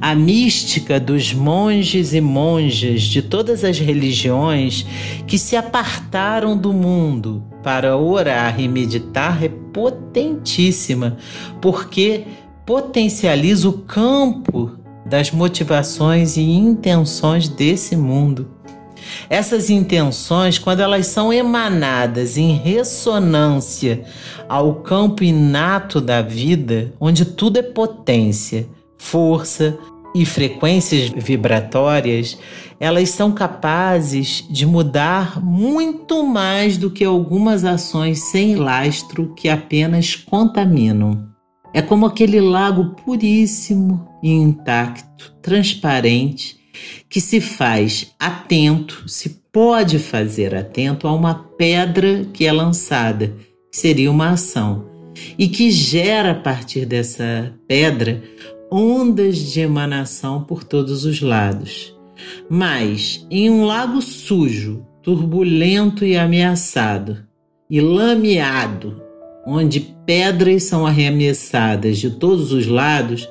a 0.00 0.14
mística 0.14 0.98
dos 0.98 1.32
monges 1.32 2.12
e 2.12 2.20
monjas 2.20 3.02
de 3.02 3.22
todas 3.22 3.64
as 3.64 3.78
religiões 3.78 4.86
que 5.26 5.38
se 5.38 5.56
apartaram 5.56 6.56
do 6.56 6.72
mundo 6.72 7.42
para 7.62 7.96
orar 7.96 8.60
e 8.60 8.66
meditar 8.68 9.42
é 9.42 9.48
potentíssima, 9.48 11.16
porque 11.60 12.24
potencializa 12.66 13.68
o 13.68 13.72
campo 13.72 14.72
das 15.04 15.30
motivações 15.30 16.36
e 16.36 16.42
intenções 16.42 17.48
desse 17.48 17.96
mundo. 17.96 18.48
Essas 19.28 19.68
intenções, 19.68 20.58
quando 20.58 20.80
elas 20.80 21.06
são 21.06 21.32
emanadas 21.32 22.36
em 22.36 22.56
ressonância 22.56 24.04
ao 24.48 24.76
campo 24.76 25.24
inato 25.24 26.00
da 26.00 26.22
vida, 26.22 26.92
onde 27.00 27.24
tudo 27.24 27.58
é 27.58 27.62
potência, 27.62 28.68
força 29.02 29.76
e 30.14 30.24
frequências 30.24 31.10
vibratórias, 31.10 32.38
elas 32.78 33.10
são 33.10 33.32
capazes 33.32 34.46
de 34.48 34.64
mudar 34.64 35.42
muito 35.42 36.22
mais 36.24 36.76
do 36.76 36.90
que 36.90 37.04
algumas 37.04 37.64
ações 37.64 38.20
sem 38.20 38.54
lastro 38.54 39.34
que 39.34 39.48
apenas 39.48 40.14
contaminam. 40.14 41.28
É 41.74 41.80
como 41.80 42.06
aquele 42.06 42.40
lago 42.40 42.94
puríssimo 43.04 44.06
e 44.22 44.30
intacto, 44.30 45.34
transparente, 45.40 46.56
que 47.08 47.20
se 47.20 47.40
faz 47.40 48.12
atento, 48.18 49.04
se 49.08 49.40
pode 49.52 49.98
fazer 49.98 50.54
atento 50.54 51.08
a 51.08 51.12
uma 51.12 51.34
pedra 51.34 52.26
que 52.32 52.46
é 52.46 52.52
lançada, 52.52 53.34
que 53.70 53.78
seria 53.78 54.10
uma 54.10 54.30
ação, 54.30 54.86
e 55.38 55.48
que 55.48 55.70
gera 55.70 56.32
a 56.32 56.34
partir 56.34 56.84
dessa 56.84 57.54
pedra 57.66 58.22
ondas 58.72 59.36
de 59.36 59.60
emanação 59.60 60.42
por 60.42 60.64
todos 60.64 61.04
os 61.04 61.20
lados. 61.20 61.94
Mas 62.48 63.26
em 63.30 63.50
um 63.50 63.64
lago 63.64 64.00
sujo, 64.00 64.86
turbulento 65.02 66.04
e 66.04 66.16
ameaçado, 66.16 67.18
e 67.68 67.80
lameado, 67.80 69.02
onde 69.46 69.94
pedras 70.06 70.64
são 70.64 70.86
arremessadas 70.86 71.98
de 71.98 72.10
todos 72.10 72.52
os 72.52 72.66
lados, 72.66 73.28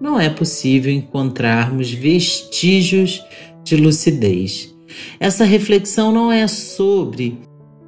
não 0.00 0.20
é 0.20 0.28
possível 0.28 0.92
encontrarmos 0.92 1.90
vestígios 1.90 3.24
de 3.64 3.76
lucidez. 3.76 4.74
Essa 5.18 5.44
reflexão 5.44 6.12
não 6.12 6.30
é 6.30 6.46
sobre 6.46 7.38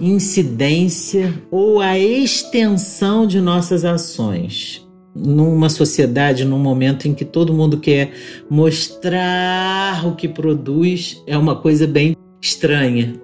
incidência 0.00 1.42
ou 1.50 1.80
a 1.80 1.98
extensão 1.98 3.26
de 3.26 3.40
nossas 3.40 3.84
ações. 3.84 4.85
Numa 5.16 5.70
sociedade, 5.70 6.44
num 6.44 6.58
momento 6.58 7.08
em 7.08 7.14
que 7.14 7.24
todo 7.24 7.54
mundo 7.54 7.78
quer 7.78 8.12
mostrar 8.50 10.06
o 10.06 10.14
que 10.14 10.28
produz, 10.28 11.22
é 11.26 11.38
uma 11.38 11.56
coisa 11.56 11.86
bem 11.86 12.14
estranha. 12.40 13.14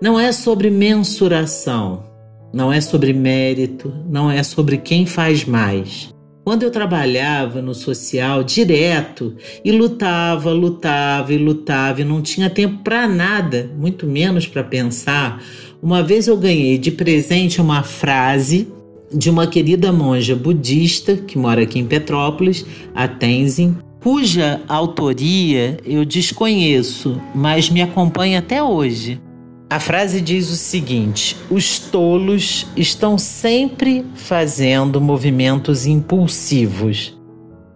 Não 0.00 0.18
é 0.18 0.32
sobre 0.32 0.70
mensuração, 0.70 2.04
não 2.52 2.72
é 2.72 2.80
sobre 2.80 3.12
mérito, 3.12 3.92
não 4.08 4.30
é 4.30 4.42
sobre 4.42 4.78
quem 4.78 5.04
faz 5.04 5.44
mais. 5.44 6.14
Quando 6.46 6.62
eu 6.62 6.70
trabalhava 6.70 7.60
no 7.60 7.74
social 7.74 8.44
direto 8.44 9.34
e 9.64 9.72
lutava, 9.72 10.52
lutava 10.52 11.34
e 11.34 11.38
lutava 11.38 12.00
e 12.00 12.04
não 12.04 12.22
tinha 12.22 12.48
tempo 12.48 12.84
para 12.84 13.08
nada, 13.08 13.68
muito 13.76 14.06
menos 14.06 14.46
para 14.46 14.62
pensar, 14.62 15.42
uma 15.82 16.04
vez 16.04 16.28
eu 16.28 16.36
ganhei 16.36 16.78
de 16.78 16.92
presente 16.92 17.60
uma 17.60 17.82
frase 17.82 18.68
de 19.12 19.30
uma 19.30 19.46
querida 19.46 19.92
monja 19.92 20.34
budista 20.34 21.16
que 21.16 21.38
mora 21.38 21.62
aqui 21.62 21.78
em 21.78 21.86
Petrópolis, 21.86 22.64
a 22.94 23.06
Tenzin, 23.06 23.76
cuja 24.00 24.60
autoria 24.68 25.78
eu 25.84 26.04
desconheço, 26.04 27.20
mas 27.34 27.70
me 27.70 27.82
acompanha 27.82 28.38
até 28.38 28.62
hoje. 28.62 29.20
A 29.68 29.80
frase 29.80 30.20
diz 30.20 30.48
o 30.50 30.56
seguinte: 30.56 31.36
os 31.50 31.78
tolos 31.78 32.66
estão 32.76 33.18
sempre 33.18 34.04
fazendo 34.14 35.00
movimentos 35.00 35.86
impulsivos, 35.86 37.18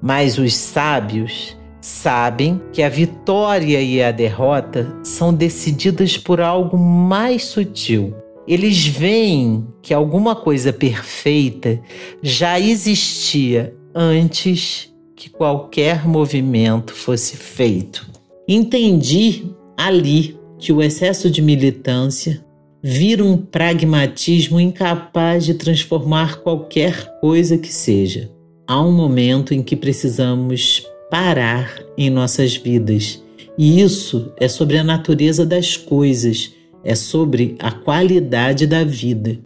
mas 0.00 0.38
os 0.38 0.54
sábios 0.54 1.56
sabem 1.80 2.60
que 2.72 2.82
a 2.82 2.88
vitória 2.88 3.80
e 3.80 4.02
a 4.02 4.12
derrota 4.12 4.94
são 5.02 5.34
decididas 5.34 6.16
por 6.16 6.40
algo 6.40 6.78
mais 6.78 7.44
sutil. 7.46 8.14
Eles 8.46 8.86
veem 8.86 9.66
que 9.82 9.94
alguma 9.94 10.34
coisa 10.34 10.72
perfeita 10.72 11.80
já 12.22 12.58
existia 12.58 13.74
antes 13.94 14.92
que 15.14 15.28
qualquer 15.28 16.06
movimento 16.06 16.94
fosse 16.94 17.36
feito. 17.36 18.08
Entendi 18.48 19.44
ali 19.76 20.38
que 20.58 20.72
o 20.72 20.82
excesso 20.82 21.30
de 21.30 21.40
militância 21.40 22.44
vira 22.82 23.24
um 23.24 23.36
pragmatismo 23.36 24.58
incapaz 24.58 25.44
de 25.44 25.54
transformar 25.54 26.40
qualquer 26.40 27.18
coisa 27.20 27.58
que 27.58 27.72
seja. 27.72 28.30
Há 28.66 28.80
um 28.82 28.92
momento 28.92 29.52
em 29.52 29.62
que 29.62 29.76
precisamos 29.76 30.86
parar 31.10 31.82
em 31.98 32.08
nossas 32.08 32.56
vidas, 32.56 33.22
e 33.58 33.80
isso 33.80 34.32
é 34.38 34.48
sobre 34.48 34.78
a 34.78 34.84
natureza 34.84 35.44
das 35.44 35.76
coisas, 35.76 36.52
é 36.84 36.94
sobre 36.94 37.56
a 37.58 37.70
qualidade 37.70 38.66
da 38.66 38.84
vida. 38.84 39.38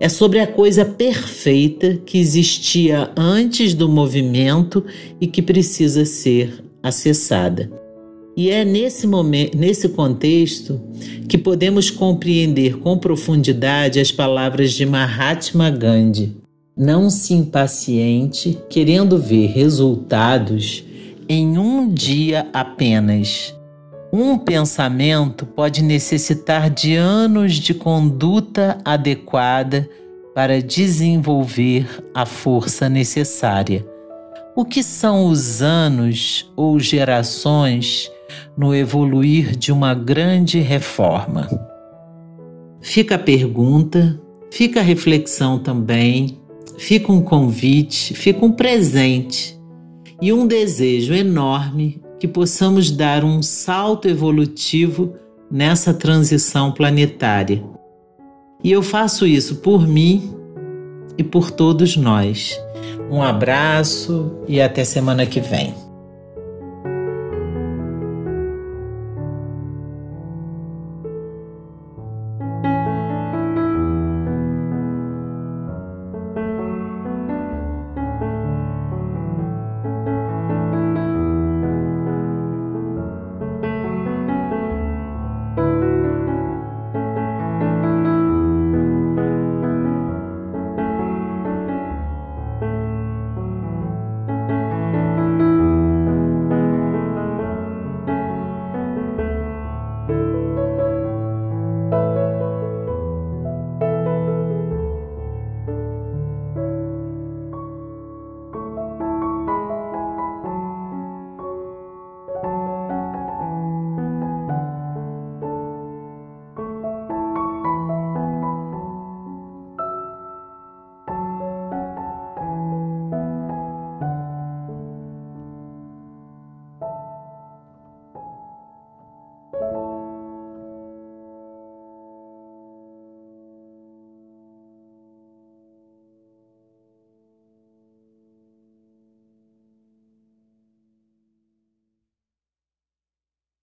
É 0.00 0.08
sobre 0.08 0.40
a 0.40 0.46
coisa 0.46 0.84
perfeita 0.84 1.96
que 2.04 2.18
existia 2.18 3.10
antes 3.16 3.74
do 3.74 3.88
movimento 3.88 4.84
e 5.20 5.26
que 5.26 5.40
precisa 5.40 6.04
ser 6.04 6.64
acessada. 6.82 7.70
E 8.36 8.50
é 8.50 8.64
nesse 8.64 9.06
momento, 9.06 9.56
nesse 9.56 9.88
contexto 9.88 10.80
que 11.28 11.38
podemos 11.38 11.90
compreender 11.90 12.78
com 12.78 12.98
profundidade 12.98 14.00
as 14.00 14.10
palavras 14.10 14.72
de 14.72 14.84
Mahatma 14.84 15.70
Gandhi. 15.70 16.36
Não 16.76 17.08
se 17.08 17.32
impaciente 17.32 18.58
querendo 18.68 19.16
ver 19.16 19.46
resultados 19.46 20.84
em 21.28 21.56
um 21.56 21.88
dia 21.88 22.48
apenas. 22.52 23.53
Um 24.16 24.38
pensamento 24.38 25.44
pode 25.44 25.82
necessitar 25.82 26.70
de 26.70 26.94
anos 26.94 27.54
de 27.54 27.74
conduta 27.74 28.78
adequada 28.84 29.90
para 30.32 30.62
desenvolver 30.62 31.88
a 32.14 32.24
força 32.24 32.88
necessária. 32.88 33.84
O 34.54 34.64
que 34.64 34.84
são 34.84 35.26
os 35.26 35.60
anos 35.60 36.48
ou 36.54 36.78
gerações 36.78 38.08
no 38.56 38.72
evoluir 38.72 39.56
de 39.56 39.72
uma 39.72 39.94
grande 39.94 40.60
reforma. 40.60 41.48
Fica 42.80 43.16
a 43.16 43.18
pergunta, 43.18 44.16
fica 44.48 44.78
a 44.78 44.84
reflexão 44.84 45.58
também, 45.58 46.38
fica 46.78 47.10
um 47.10 47.20
convite, 47.20 48.14
fica 48.14 48.46
um 48.46 48.52
presente 48.52 49.58
e 50.22 50.32
um 50.32 50.46
desejo 50.46 51.12
enorme 51.12 52.03
que 52.24 52.28
possamos 52.28 52.90
dar 52.90 53.22
um 53.22 53.42
salto 53.42 54.08
evolutivo 54.08 55.14
nessa 55.50 55.92
transição 55.92 56.72
planetária. 56.72 57.62
E 58.62 58.72
eu 58.72 58.82
faço 58.82 59.26
isso 59.26 59.56
por 59.56 59.86
mim 59.86 60.34
e 61.18 61.22
por 61.22 61.50
todos 61.50 61.98
nós. 61.98 62.58
Um 63.10 63.22
abraço 63.22 64.38
e 64.48 64.58
até 64.58 64.84
semana 64.84 65.26
que 65.26 65.38
vem. 65.38 65.74